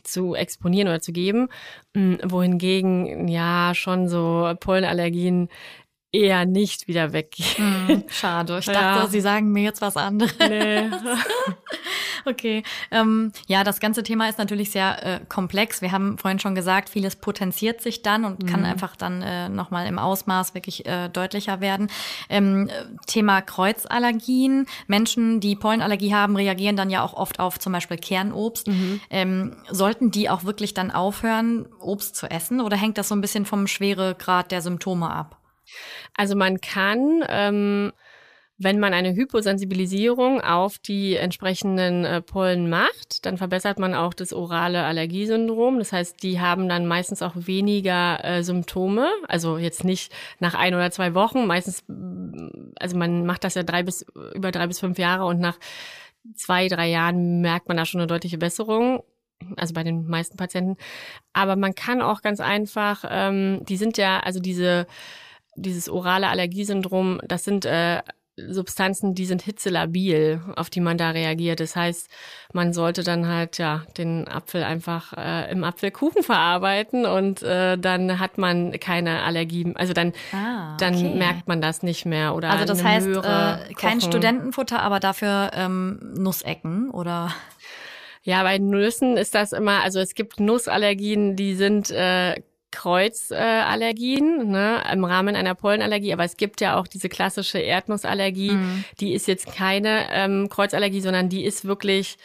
zu 0.03 0.33
exponieren 0.33 0.87
oder 0.87 0.99
zu 0.99 1.11
geben, 1.11 1.47
hm, 1.93 2.17
wohingegen 2.23 3.27
ja 3.27 3.73
schon 3.75 4.07
so 4.07 4.51
Pollenallergien 4.59 5.49
eher 6.15 6.45
nicht 6.45 6.87
wieder 6.87 7.13
weggehen. 7.13 7.87
Hm, 7.87 8.03
schade. 8.09 8.59
Ich 8.59 8.65
dachte, 8.65 9.03
ja. 9.03 9.07
Sie 9.07 9.21
sagen 9.21 9.51
mir 9.51 9.63
jetzt 9.63 9.81
was 9.81 9.97
anderes. 9.97 10.33
Nee. 10.39 10.89
okay. 12.25 12.63
Ähm, 12.91 13.31
ja, 13.47 13.63
das 13.63 13.79
ganze 13.79 14.03
Thema 14.03 14.29
ist 14.29 14.37
natürlich 14.37 14.71
sehr 14.71 15.05
äh, 15.05 15.19
komplex. 15.27 15.81
Wir 15.81 15.91
haben 15.91 16.17
vorhin 16.17 16.39
schon 16.39 16.55
gesagt, 16.55 16.89
vieles 16.89 17.15
potenziert 17.15 17.81
sich 17.81 18.01
dann 18.01 18.25
und 18.25 18.43
mhm. 18.43 18.47
kann 18.47 18.65
einfach 18.65 18.95
dann 18.95 19.21
äh, 19.21 19.49
nochmal 19.49 19.87
im 19.87 19.99
Ausmaß 19.99 20.53
wirklich 20.53 20.85
äh, 20.85 21.09
deutlicher 21.09 21.61
werden. 21.61 21.89
Ähm, 22.29 22.69
Thema 23.07 23.41
Kreuzallergien. 23.41 24.67
Menschen, 24.87 25.39
die 25.39 25.55
Pollenallergie 25.55 26.13
haben, 26.13 26.35
reagieren 26.35 26.75
dann 26.75 26.89
ja 26.89 27.03
auch 27.03 27.13
oft 27.13 27.39
auf 27.39 27.59
zum 27.59 27.73
Beispiel 27.73 27.97
Kernobst. 27.97 28.67
Mhm. 28.67 29.01
Ähm, 29.09 29.55
sollten 29.69 30.11
die 30.11 30.29
auch 30.29 30.43
wirklich 30.43 30.73
dann 30.73 30.91
aufhören, 30.91 31.67
Obst 31.79 32.15
zu 32.15 32.29
essen 32.29 32.61
oder 32.61 32.77
hängt 32.77 32.97
das 32.97 33.09
so 33.09 33.15
ein 33.15 33.21
bisschen 33.21 33.45
vom 33.45 33.67
Schweregrad 33.67 34.51
der 34.51 34.61
Symptome 34.61 35.09
ab? 35.09 35.37
Also 36.15 36.35
man 36.35 36.61
kann, 36.61 37.23
ähm, 37.27 37.91
wenn 38.57 38.79
man 38.79 38.93
eine 38.93 39.13
Hyposensibilisierung 39.13 40.39
auf 40.39 40.79
die 40.79 41.15
entsprechenden 41.15 42.05
äh, 42.05 42.21
Pollen 42.21 42.69
macht, 42.69 43.25
dann 43.25 43.37
verbessert 43.37 43.79
man 43.79 43.93
auch 43.93 44.13
das 44.13 44.31
orale 44.31 44.83
Allergiesyndrom. 44.83 45.77
Das 45.77 45.91
heißt, 45.91 46.23
die 46.23 46.39
haben 46.39 46.69
dann 46.69 46.85
meistens 46.85 47.21
auch 47.21 47.33
weniger 47.35 48.23
äh, 48.23 48.43
Symptome. 48.43 49.09
Also 49.27 49.57
jetzt 49.57 49.83
nicht 49.83 50.13
nach 50.39 50.53
ein 50.53 50.73
oder 50.73 50.89
zwei 50.91 51.13
Wochen. 51.13 51.47
Meistens, 51.47 51.83
also 52.79 52.97
man 52.97 53.25
macht 53.25 53.43
das 53.43 53.55
ja 53.55 53.63
drei 53.63 53.83
bis 53.83 54.05
über 54.33 54.51
drei 54.51 54.67
bis 54.67 54.79
fünf 54.79 54.97
Jahre 54.97 55.25
und 55.25 55.39
nach 55.39 55.57
zwei, 56.35 56.69
drei 56.69 56.87
Jahren 56.87 57.41
merkt 57.41 57.67
man 57.67 57.77
da 57.77 57.85
schon 57.85 57.99
eine 57.99 58.07
deutliche 58.07 58.37
Besserung 58.37 59.03
also 59.57 59.73
bei 59.73 59.83
den 59.83 60.07
meisten 60.07 60.37
Patienten. 60.37 60.77
Aber 61.33 61.55
man 61.55 61.75
kann 61.75 62.01
auch 62.01 62.21
ganz 62.21 62.39
einfach, 62.39 63.05
ähm, 63.09 63.63
die 63.65 63.77
sind 63.77 63.97
ja, 63.97 64.19
also 64.19 64.39
diese 64.39 64.87
dieses 65.55 65.89
orale 65.89 66.27
Allergiesyndrom, 66.27 67.19
das 67.27 67.43
sind 67.43 67.65
äh, 67.65 68.01
Substanzen, 68.37 69.15
die 69.15 69.25
sind 69.25 69.41
hitzelabil, 69.41 70.41
auf 70.57 70.69
die 70.69 70.81
man 70.81 70.97
da 70.97 71.11
reagiert. 71.11 71.61
Das 71.61 71.75
heißt, 71.75 72.09
man 72.51 72.73
sollte 72.73 73.03
dann 73.03 73.27
halt 73.27 73.57
ja 73.57 73.83
den 73.97 74.27
Apfel 74.27 74.63
einfach 74.63 75.13
äh, 75.13 75.49
im 75.51 75.63
Apfelkuchen 75.63 76.21
verarbeiten 76.21 77.05
und 77.05 77.43
äh, 77.43 77.77
dann 77.77 78.19
hat 78.19 78.37
man 78.37 78.77
keine 78.79 79.23
Allergie. 79.23 79.71
Also 79.75 79.93
dann, 79.93 80.11
ah, 80.33 80.73
okay. 80.73 80.77
dann 80.79 81.17
merkt 81.17 81.47
man 81.47 81.61
das 81.61 81.81
nicht 81.81 82.05
mehr. 82.05 82.35
Oder 82.35 82.49
also 82.49 82.65
das 82.65 82.83
heißt 82.83 83.07
äh, 83.07 83.73
kein 83.73 84.01
Studentenfutter, 84.01 84.81
aber 84.81 84.99
dafür 84.99 85.51
ähm, 85.53 85.99
Nussecken 86.17 86.89
oder 86.89 87.31
Ja, 88.25 88.41
bei 88.41 88.57
Nüssen 88.57 89.17
ist 89.17 89.35
das 89.35 89.53
immer, 89.53 89.83
also 89.83 89.99
es 89.99 90.15
gibt 90.15 90.39
Nussallergien, 90.39 91.35
die 91.35 91.53
sind 91.53 91.91
äh, 91.91 92.41
Kreuzallergien 92.75 94.41
äh, 94.41 94.43
ne, 94.43 94.83
im 94.91 95.05
Rahmen 95.05 95.35
einer 95.35 95.55
Pollenallergie, 95.55 96.11
aber 96.11 96.25
es 96.25 96.35
gibt 96.35 96.59
ja 96.59 96.77
auch 96.77 96.87
diese 96.87 97.07
klassische 97.07 97.57
Erdnussallergie, 97.59 98.51
mhm. 98.51 98.83
die 98.99 99.13
ist 99.13 99.27
jetzt 99.27 99.55
keine 99.55 100.07
ähm, 100.11 100.49
Kreuzallergie, 100.49 101.01
sondern 101.01 101.29
die 101.29 101.45
ist 101.45 101.65
wirklich 101.65 102.17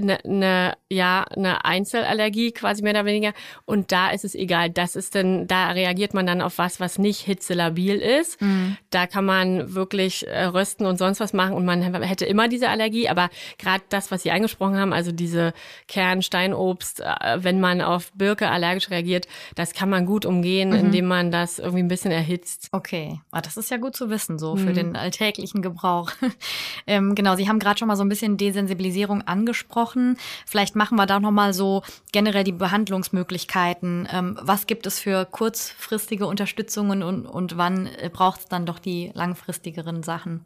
eine, 0.00 0.24
eine, 0.24 0.76
ja, 0.90 1.24
eine 1.24 1.64
Einzelallergie 1.64 2.52
quasi 2.52 2.82
mehr 2.82 2.92
oder 2.92 3.04
weniger. 3.04 3.32
Und 3.64 3.92
da 3.92 4.10
ist 4.10 4.24
es 4.24 4.34
egal. 4.34 4.70
Das 4.70 4.96
ist 4.96 5.14
dann, 5.14 5.46
da 5.46 5.70
reagiert 5.70 6.14
man 6.14 6.26
dann 6.26 6.40
auf 6.40 6.58
was, 6.58 6.80
was 6.80 6.98
nicht 6.98 7.20
hitzelabil 7.20 7.96
ist. 7.96 8.40
Mhm. 8.40 8.76
Da 8.90 9.06
kann 9.06 9.24
man 9.24 9.74
wirklich 9.74 10.26
äh, 10.26 10.44
rösten 10.44 10.86
und 10.86 10.98
sonst 10.98 11.20
was 11.20 11.32
machen 11.32 11.54
und 11.54 11.64
man 11.64 11.82
hätte 12.02 12.24
immer 12.24 12.48
diese 12.48 12.68
Allergie. 12.68 13.08
Aber 13.08 13.30
gerade 13.58 13.82
das, 13.88 14.10
was 14.10 14.22
Sie 14.22 14.30
angesprochen 14.30 14.76
haben, 14.76 14.92
also 14.92 15.12
diese 15.12 15.52
Kernsteinobst, 15.88 17.00
äh, 17.00 17.38
wenn 17.38 17.60
man 17.60 17.80
auf 17.80 18.12
Birke 18.12 18.48
allergisch 18.48 18.90
reagiert, 18.90 19.26
das 19.54 19.72
kann 19.74 19.90
man 19.90 20.06
gut 20.06 20.26
umgehen, 20.26 20.70
mhm. 20.70 20.76
indem 20.76 21.06
man 21.06 21.30
das 21.30 21.58
irgendwie 21.58 21.82
ein 21.82 21.88
bisschen 21.88 22.12
erhitzt. 22.12 22.68
Okay, 22.72 23.20
ah, 23.30 23.40
das 23.40 23.56
ist 23.56 23.70
ja 23.70 23.76
gut 23.76 23.96
zu 23.96 24.10
wissen, 24.10 24.38
so 24.38 24.56
für 24.56 24.70
mhm. 24.70 24.74
den 24.74 24.96
alltäglichen 24.96 25.62
Gebrauch. 25.62 26.12
ähm, 26.86 27.14
genau, 27.14 27.36
Sie 27.36 27.48
haben 27.48 27.58
gerade 27.58 27.78
schon 27.78 27.88
mal 27.88 27.96
so 27.96 28.04
ein 28.04 28.08
bisschen 28.08 28.36
Desensibilisierung 28.36 29.22
angesprochen 29.22 29.87
angesprochen. 29.88 30.16
Vielleicht 30.46 30.76
machen 30.76 30.96
wir 30.96 31.06
da 31.06 31.20
nochmal 31.20 31.52
so 31.52 31.82
generell 32.12 32.44
die 32.44 32.52
Behandlungsmöglichkeiten. 32.52 34.08
Ähm, 34.12 34.38
was 34.40 34.66
gibt 34.66 34.86
es 34.86 35.00
für 35.00 35.24
kurzfristige 35.24 36.26
Unterstützungen 36.26 37.02
und, 37.02 37.26
und 37.26 37.56
wann 37.56 37.88
braucht 38.12 38.40
es 38.40 38.46
dann 38.46 38.66
doch 38.66 38.78
die 38.78 39.10
langfristigeren 39.14 40.02
Sachen? 40.02 40.42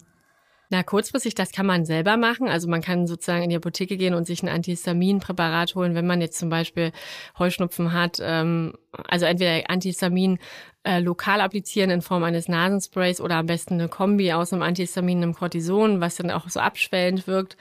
Na, 0.71 0.83
kurzfristig, 0.83 1.35
das 1.35 1.53
kann 1.53 1.67
man 1.67 1.85
selber 1.85 2.17
machen. 2.17 2.49
Also 2.49 2.67
man 2.67 2.81
kann 2.81 3.07
sozusagen 3.07 3.43
in 3.43 3.51
die 3.51 3.57
Apotheke 3.57 3.99
gehen 3.99 4.15
und 4.15 4.27
sich 4.27 4.43
ein 4.43 4.49
Antihistaminpräparat 4.49 5.75
holen, 5.75 5.95
wenn 5.95 6.07
man 6.07 6.23
jetzt 6.23 6.39
zum 6.39 6.49
Beispiel 6.49 6.93
Heuschnupfen 7.39 7.93
hat. 7.93 8.21
Ähm, 8.23 8.73
also 9.07 9.27
entweder 9.27 9.69
Antihistamin 9.69 10.39
äh, 10.85 10.99
lokal 10.99 11.43
applizieren 11.43 11.91
in 11.91 12.01
Form 12.01 12.23
eines 12.23 12.49
Nasensprays 12.49 13.21
oder 13.21 13.37
am 13.37 13.47
besten 13.47 13.75
eine 13.75 13.89
Kombi 13.89 14.33
aus 14.33 14.55
einem 14.55 14.63
Antihistamin 14.63 15.19
und 15.19 15.25
einem 15.25 15.35
Cortison, 15.35 16.01
was 16.01 16.17
dann 16.17 16.31
auch 16.31 16.49
so 16.49 16.61
abschwellend 16.61 17.27
wirkt 17.27 17.59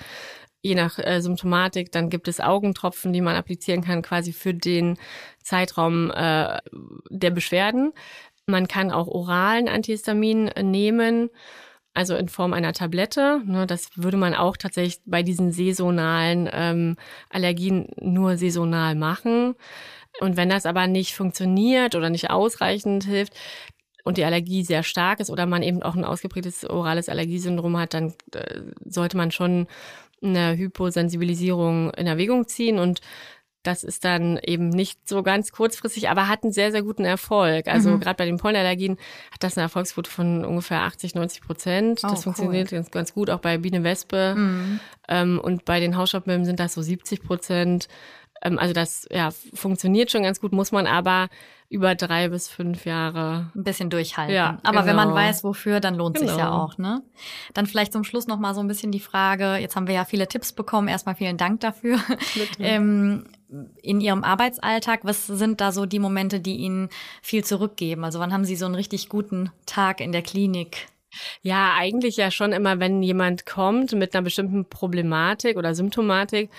je 0.62 0.76
nach 0.76 1.00
äh, 1.00 1.22
Symptomatik. 1.22 1.92
Dann 1.92 2.10
gibt 2.10 2.28
es 2.28 2.40
Augentropfen, 2.40 3.14
die 3.14 3.22
man 3.22 3.36
applizieren 3.36 3.82
kann, 3.82 4.02
quasi 4.02 4.34
für 4.34 4.54
den 4.54 4.98
Zeitraum 5.42 6.12
äh, 6.12 6.60
der 7.10 7.32
Beschwerden. 7.32 7.94
Man 8.46 8.68
kann 8.68 8.92
auch 8.92 9.08
oralen 9.08 9.68
Antihistamin 9.68 10.46
nehmen, 10.62 11.30
also 11.94 12.16
in 12.16 12.30
Form 12.30 12.54
einer 12.54 12.74
Tablette. 12.74 13.42
Ne, 13.46 13.66
das 13.68 13.90
würde 13.96 14.18
man 14.18 14.36
auch 14.36 14.58
tatsächlich 14.58 15.02
bei 15.06 15.24
diesen 15.24 15.52
saisonalen 15.52 16.50
ähm, 16.52 16.98
Allergien 17.30 17.88
nur 18.00 18.38
saisonal 18.38 18.96
machen. 18.96 19.56
Und 20.20 20.38
wenn 20.38 20.50
das 20.50 20.66
aber 20.66 20.88
nicht 20.88 21.16
funktioniert 21.16 21.96
oder 21.96 22.10
nicht 22.10 22.30
ausreichend 22.30 23.06
hilft, 23.06 23.34
und 24.04 24.18
die 24.18 24.26
Allergie 24.26 24.64
sehr 24.64 24.84
stark 24.84 25.20
ist 25.20 25.30
oder 25.30 25.46
man 25.46 25.64
eben 25.64 25.84
auch 25.84 25.96
ein 25.96 26.06
ausgeprägtes 26.06 26.68
orales 26.68 27.10
Allergiesyndrom 27.10 27.78
hat, 27.78 27.94
dann 27.94 28.14
äh, 28.34 28.62
sollte 28.84 29.18
man 29.18 29.32
schon 29.32 29.68
eine 30.24 30.58
Hyposensibilisierung 30.58 31.92
in 31.92 32.08
Erwägung 32.08 32.48
ziehen 32.48 32.80
und 32.80 33.02
das 33.64 33.84
ist 33.84 34.06
dann 34.06 34.40
eben 34.42 34.70
nicht 34.70 35.08
so 35.08 35.22
ganz 35.22 35.52
kurzfristig, 35.52 36.10
aber 36.10 36.28
hat 36.28 36.44
einen 36.44 36.52
sehr, 36.52 36.72
sehr 36.72 36.82
guten 36.82 37.06
Erfolg. 37.06 37.68
Also 37.68 37.92
mhm. 37.92 38.00
gerade 38.00 38.18
bei 38.18 38.26
den 38.26 38.38
Pollenallergien 38.38 38.98
hat 39.32 39.44
das 39.44 39.56
eine 39.56 39.64
Erfolgsquote 39.64 40.10
von 40.10 40.44
ungefähr 40.44 40.82
80, 40.82 41.14
90 41.14 41.42
Prozent. 41.42 42.02
Oh, 42.04 42.08
das 42.10 42.24
funktioniert 42.24 42.72
cool. 42.72 42.80
ganz, 42.80 42.92
ganz 42.92 43.14
gut, 43.14 43.30
auch 43.30 43.40
bei 43.40 43.60
Biene 43.60 43.84
Wespe. 43.84 44.36
Mhm. 44.36 44.80
Ähm, 45.08 45.40
und 45.40 45.66
bei 45.66 45.80
den 45.80 45.96
Hausstaubmilben 45.96 46.46
sind 46.46 46.60
das 46.60 46.74
so 46.74 46.82
70 46.82 47.22
Prozent. 47.22 47.88
Ähm, 48.42 48.58
also 48.58 48.74
das 48.74 49.08
ja, 49.12 49.30
funktioniert 49.54 50.10
schon 50.10 50.24
ganz 50.24 50.42
gut, 50.42 50.54
muss 50.54 50.72
man 50.72 50.88
aber 50.88 51.30
über 51.72 51.96
drei 51.96 52.28
bis 52.28 52.50
fünf 52.50 52.86
Jahre. 52.86 53.50
Ein 53.56 53.64
bisschen 53.64 53.90
durchhalten. 53.90 54.36
Ja, 54.36 54.58
Aber 54.62 54.80
genau. 54.80 54.86
wenn 54.88 54.96
man 54.98 55.08
genau. 55.08 55.22
weiß, 55.22 55.46
wofür, 55.46 55.80
dann 55.80 55.96
lohnt 55.96 56.18
genau. 56.18 56.28
sich 56.28 56.38
ja 56.38 56.52
auch, 56.52 56.78
ne? 56.78 57.02
Dann 57.54 57.66
vielleicht 57.66 57.94
zum 57.94 58.04
Schluss 58.04 58.28
noch 58.28 58.40
mal 58.40 58.54
so 58.54 58.60
ein 58.60 58.68
bisschen 58.68 58.92
die 58.92 59.00
Frage, 59.00 59.56
jetzt 59.56 59.78
haben 59.78 59.88
wir 59.88 59.96
ja 59.96 60.04
viele 60.04 60.28
Tipps 60.28 60.52
bekommen, 60.52 60.90
erstmal 60.90 61.16
vielen 61.16 61.38
Dank 61.38 61.62
dafür. 61.62 61.98
ähm, 62.60 63.24
in 63.82 64.02
Ihrem 64.02 64.26
Arbeitsalltag, 64.26 65.06
was 65.06 65.28
sind 65.28 65.62
da 65.62 65.72
so 65.72 65.86
die 65.86 66.00
Momente, 66.00 66.42
die 66.42 66.58
Ihnen 66.58 66.90
viel 67.22 67.46
zurückgeben? 67.46 68.04
Also 68.04 68.20
wann 68.20 68.34
haben 68.34 68.44
Sie 68.44 68.58
so 68.58 68.66
einen 68.66 68.76
richtig 68.76 69.08
guten 69.08 69.50
Tag 69.66 70.02
in 70.02 70.12
der 70.12 70.24
Klinik? 70.24 70.90
Ja, 71.42 71.74
eigentlich 71.78 72.18
ja 72.18 72.32
schon 72.32 72.52
immer, 72.52 72.80
wenn 72.80 73.04
jemand 73.04 73.46
kommt 73.46 73.94
mit 73.94 74.14
einer 74.14 74.24
bestimmten 74.24 74.66
Problematik 74.66 75.58
oder 75.58 75.76
Symptomatik 75.76 76.50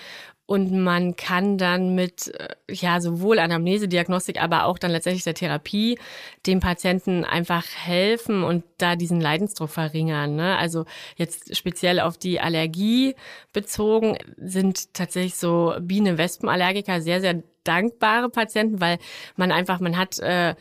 und 0.52 0.70
man 0.70 1.16
kann 1.16 1.56
dann 1.56 1.94
mit, 1.94 2.28
äh, 2.38 2.48
ja, 2.70 3.00
sowohl 3.00 3.38
Anamnese, 3.38 3.88
Diagnostik, 3.88 4.38
aber 4.38 4.66
auch 4.66 4.78
dann 4.78 4.90
letztendlich 4.90 5.24
der 5.24 5.32
Therapie 5.32 5.98
dem 6.46 6.60
Patienten 6.60 7.24
einfach 7.24 7.64
helfen 7.74 8.44
und 8.44 8.62
da 8.76 8.94
diesen 8.94 9.18
Leidensdruck 9.18 9.70
verringern. 9.70 10.36
Ne? 10.36 10.58
Also 10.58 10.84
jetzt 11.16 11.56
speziell 11.56 12.00
auf 12.00 12.18
die 12.18 12.38
Allergie 12.38 13.14
bezogen 13.54 14.18
sind 14.36 14.92
tatsächlich 14.92 15.36
so 15.36 15.74
Biene-Wespen-Allergiker 15.80 17.00
sehr, 17.00 17.22
sehr 17.22 17.42
dankbare 17.64 18.28
Patienten, 18.28 18.78
weil 18.78 18.98
man 19.36 19.52
einfach, 19.52 19.80
man 19.80 19.96
hat 19.96 20.18
äh, 20.18 20.54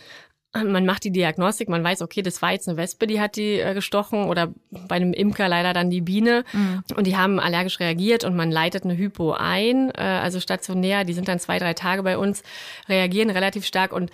man 0.54 0.86
macht 0.86 1.06
die 1.06 1.12
Diagnostik, 1.12 1.70
man 1.70 1.84
weiß, 1.84 2.02
okay, 2.02 2.22
das 2.22 2.42
war 2.42 2.52
jetzt 2.52 2.68
eine 2.68 2.78
Wespe, 2.78 3.08
die 3.08 3.22
hat 3.22 3.38
die 3.38 3.60
äh, 3.60 3.74
gestochen 3.74 4.26
oder 4.26 4.54
bei 4.70 4.98
einem 4.98 5.14
Imker 5.14 5.48
leider 5.48 5.72
dann 5.72 5.90
die 5.90 6.02
Biene 6.02 6.44
mhm. 6.52 6.84
und 6.96 7.08
die 7.08 7.16
haben 7.16 7.40
allergisch 7.40 7.80
reagiert 7.80 8.26
und 8.26 8.36
man 8.36 8.52
leitet 8.52 8.84
eine 8.84 8.98
Hypo 8.98 9.32
ein, 9.32 9.92
äh, 9.92 10.02
also 10.02 10.42
stationär, 10.42 11.06
die 11.06 11.14
sind 11.14 11.30
dann 11.30 11.40
zwei, 11.40 11.58
drei 11.58 11.74
Tage 11.74 12.04
bei 12.04 12.18
uns, 12.18 12.44
reagieren 12.90 13.30
relativ 13.30 13.66
stark 13.66 13.94
und 13.94 14.12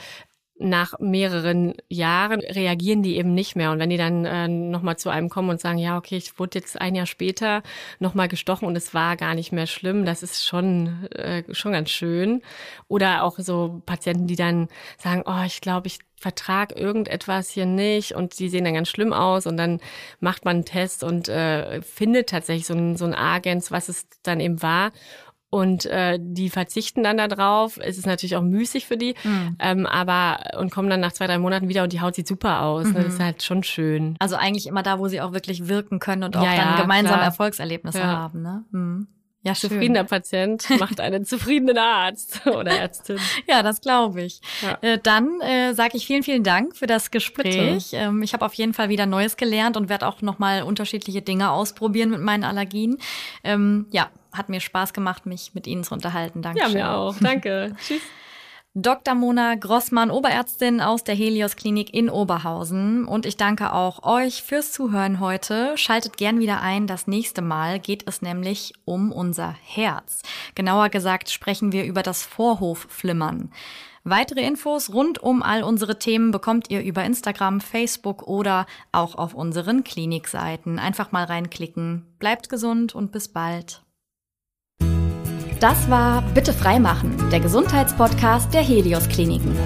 nach 0.59 0.99
mehreren 0.99 1.75
Jahren 1.89 2.41
reagieren 2.41 3.03
die 3.03 3.17
eben 3.17 3.33
nicht 3.33 3.55
mehr. 3.55 3.71
Und 3.71 3.79
wenn 3.79 3.89
die 3.89 3.97
dann 3.97 4.25
äh, 4.25 4.47
nochmal 4.47 4.97
zu 4.97 5.09
einem 5.09 5.29
kommen 5.29 5.49
und 5.49 5.61
sagen, 5.61 5.77
ja, 5.77 5.97
okay, 5.97 6.17
ich 6.17 6.39
wurde 6.39 6.59
jetzt 6.59 6.79
ein 6.79 6.95
Jahr 6.95 7.05
später 7.05 7.63
nochmal 7.99 8.27
gestochen 8.27 8.67
und 8.67 8.75
es 8.75 8.93
war 8.93 9.17
gar 9.17 9.35
nicht 9.35 9.51
mehr 9.51 9.67
schlimm, 9.67 10.05
das 10.05 10.23
ist 10.23 10.45
schon, 10.45 11.07
äh, 11.11 11.43
schon 11.53 11.73
ganz 11.73 11.89
schön. 11.89 12.41
Oder 12.87 13.23
auch 13.23 13.37
so 13.39 13.81
Patienten, 13.85 14.27
die 14.27 14.35
dann 14.35 14.67
sagen, 14.97 15.23
oh, 15.25 15.43
ich 15.45 15.61
glaube, 15.61 15.87
ich 15.87 15.99
vertrag 16.19 16.75
irgendetwas 16.75 17.49
hier 17.49 17.67
nicht 17.67 18.13
und 18.13 18.39
die 18.39 18.49
sehen 18.49 18.65
dann 18.65 18.73
ganz 18.73 18.89
schlimm 18.89 19.13
aus 19.13 19.45
und 19.45 19.55
dann 19.57 19.79
macht 20.19 20.45
man 20.45 20.57
einen 20.57 20.65
Test 20.65 21.03
und 21.03 21.29
äh, 21.29 21.81
findet 21.83 22.29
tatsächlich 22.29 22.65
so 22.65 22.73
ein, 22.73 22.97
so 22.97 23.05
ein 23.05 23.13
Agens, 23.13 23.71
was 23.71 23.87
es 23.87 24.07
dann 24.23 24.39
eben 24.39 24.61
war 24.63 24.91
und 25.49 25.85
äh, 25.85 26.19
die 26.21 26.49
verzichten 26.49 27.03
dann 27.03 27.17
da 27.17 27.27
drauf. 27.27 27.79
Es 27.81 27.97
ist 27.97 28.05
natürlich 28.05 28.35
auch 28.35 28.41
müßig 28.41 28.85
für 28.85 28.97
die, 28.97 29.15
mhm. 29.23 29.55
ähm, 29.59 29.85
aber 29.85 30.57
und 30.59 30.71
kommen 30.71 30.89
dann 30.89 30.99
nach 30.99 31.13
zwei, 31.13 31.27
drei 31.27 31.37
Monaten 31.37 31.69
wieder 31.69 31.83
und 31.83 31.93
die 31.93 32.01
Haut 32.01 32.15
sieht 32.15 32.27
super 32.27 32.61
aus. 32.63 32.87
Mhm. 32.87 32.93
Ne? 32.93 33.03
Das 33.03 33.13
ist 33.13 33.19
mhm. 33.19 33.23
halt 33.23 33.43
schon 33.43 33.63
schön. 33.63 34.15
Also 34.19 34.35
eigentlich 34.35 34.67
immer 34.67 34.83
da, 34.83 34.99
wo 34.99 35.07
sie 35.07 35.21
auch 35.21 35.33
wirklich 35.33 35.67
wirken 35.67 35.99
können 35.99 36.23
und 36.23 36.35
auch 36.35 36.43
ja, 36.43 36.55
dann 36.55 36.75
ja, 36.75 36.81
gemeinsam 36.81 37.15
klar. 37.15 37.25
Erfolgserlebnisse 37.25 37.99
ja. 37.99 38.05
haben. 38.05 38.41
Ne? 38.41 38.65
Mhm. 38.71 39.07
Ja, 39.43 39.53
Zufriedener 39.53 40.03
Patient 40.03 40.67
macht 40.77 40.99
einen 40.99 41.23
zufriedenen 41.23 41.77
Arzt 41.77 42.45
oder 42.47 42.71
Ärztin. 42.71 43.17
ja, 43.47 43.63
das 43.63 43.79
glaube 43.79 44.23
ich. 44.23 44.41
Ja. 44.61 44.77
Äh, 44.81 44.99
dann 45.01 45.39
äh, 45.39 45.73
sage 45.73 45.95
ich 45.95 46.05
vielen, 46.05 46.23
vielen 46.23 46.43
Dank 46.43 46.75
für 46.75 46.87
das 46.87 47.11
Gespräch. 47.11 47.91
Ähm, 47.93 48.21
ich 48.23 48.33
habe 48.33 48.45
auf 48.45 48.53
jeden 48.55 48.73
Fall 48.73 48.89
wieder 48.89 49.05
Neues 49.05 49.37
gelernt 49.37 49.77
und 49.77 49.87
werde 49.87 50.05
auch 50.05 50.21
nochmal 50.21 50.63
unterschiedliche 50.63 51.21
Dinge 51.21 51.51
ausprobieren 51.51 52.09
mit 52.09 52.19
meinen 52.19 52.43
Allergien. 52.43 52.97
Ähm, 53.45 53.85
ja, 53.91 54.09
hat 54.37 54.49
mir 54.49 54.59
Spaß 54.59 54.93
gemacht, 54.93 55.25
mich 55.25 55.53
mit 55.53 55.67
Ihnen 55.67 55.83
zu 55.83 55.93
unterhalten. 55.93 56.41
Danke. 56.41 56.59
Ja, 56.59 56.69
mir 56.69 56.91
auch. 56.91 57.15
Danke. 57.19 57.75
Tschüss. 57.87 58.01
Dr. 58.79 59.15
Mona 59.15 59.55
Grossmann, 59.55 60.11
Oberärztin 60.11 60.81
aus 60.81 61.03
der 61.03 61.15
Helios 61.15 61.55
Klinik 61.55 61.95
in 61.95 62.11
Oberhausen. 62.11 63.05
Und 63.05 63.25
ich 63.25 63.35
danke 63.35 63.73
auch 63.73 64.03
euch 64.03 64.43
fürs 64.43 64.71
Zuhören 64.71 65.19
heute. 65.19 65.75
Schaltet 65.79 66.15
gern 66.15 66.39
wieder 66.39 66.61
ein. 66.61 66.85
Das 66.85 67.07
nächste 67.07 67.41
Mal 67.41 67.79
geht 67.79 68.07
es 68.07 68.21
nämlich 68.21 68.73
um 68.85 69.11
unser 69.11 69.55
Herz. 69.63 70.21
Genauer 70.53 70.89
gesagt 70.89 71.31
sprechen 71.31 71.71
wir 71.71 71.85
über 71.85 72.03
das 72.03 72.23
Vorhofflimmern. 72.23 73.51
Weitere 74.03 74.45
Infos 74.45 74.93
rund 74.93 75.23
um 75.23 75.41
all 75.41 75.63
unsere 75.63 75.97
Themen 75.97 76.29
bekommt 76.29 76.69
ihr 76.69 76.83
über 76.83 77.03
Instagram, 77.03 77.61
Facebook 77.61 78.27
oder 78.27 78.67
auch 78.91 79.15
auf 79.15 79.33
unseren 79.33 79.83
Klinikseiten. 79.83 80.77
Einfach 80.77 81.11
mal 81.11 81.23
reinklicken. 81.23 82.05
Bleibt 82.19 82.47
gesund 82.47 82.93
und 82.93 83.11
bis 83.11 83.27
bald. 83.27 83.81
Das 85.59 85.89
war 85.89 86.21
Bitte 86.35 86.53
freimachen, 86.53 87.31
der 87.31 87.39
Gesundheitspodcast 87.39 88.53
der 88.53 88.61
Helios 88.61 89.09
Kliniken. 89.09 89.57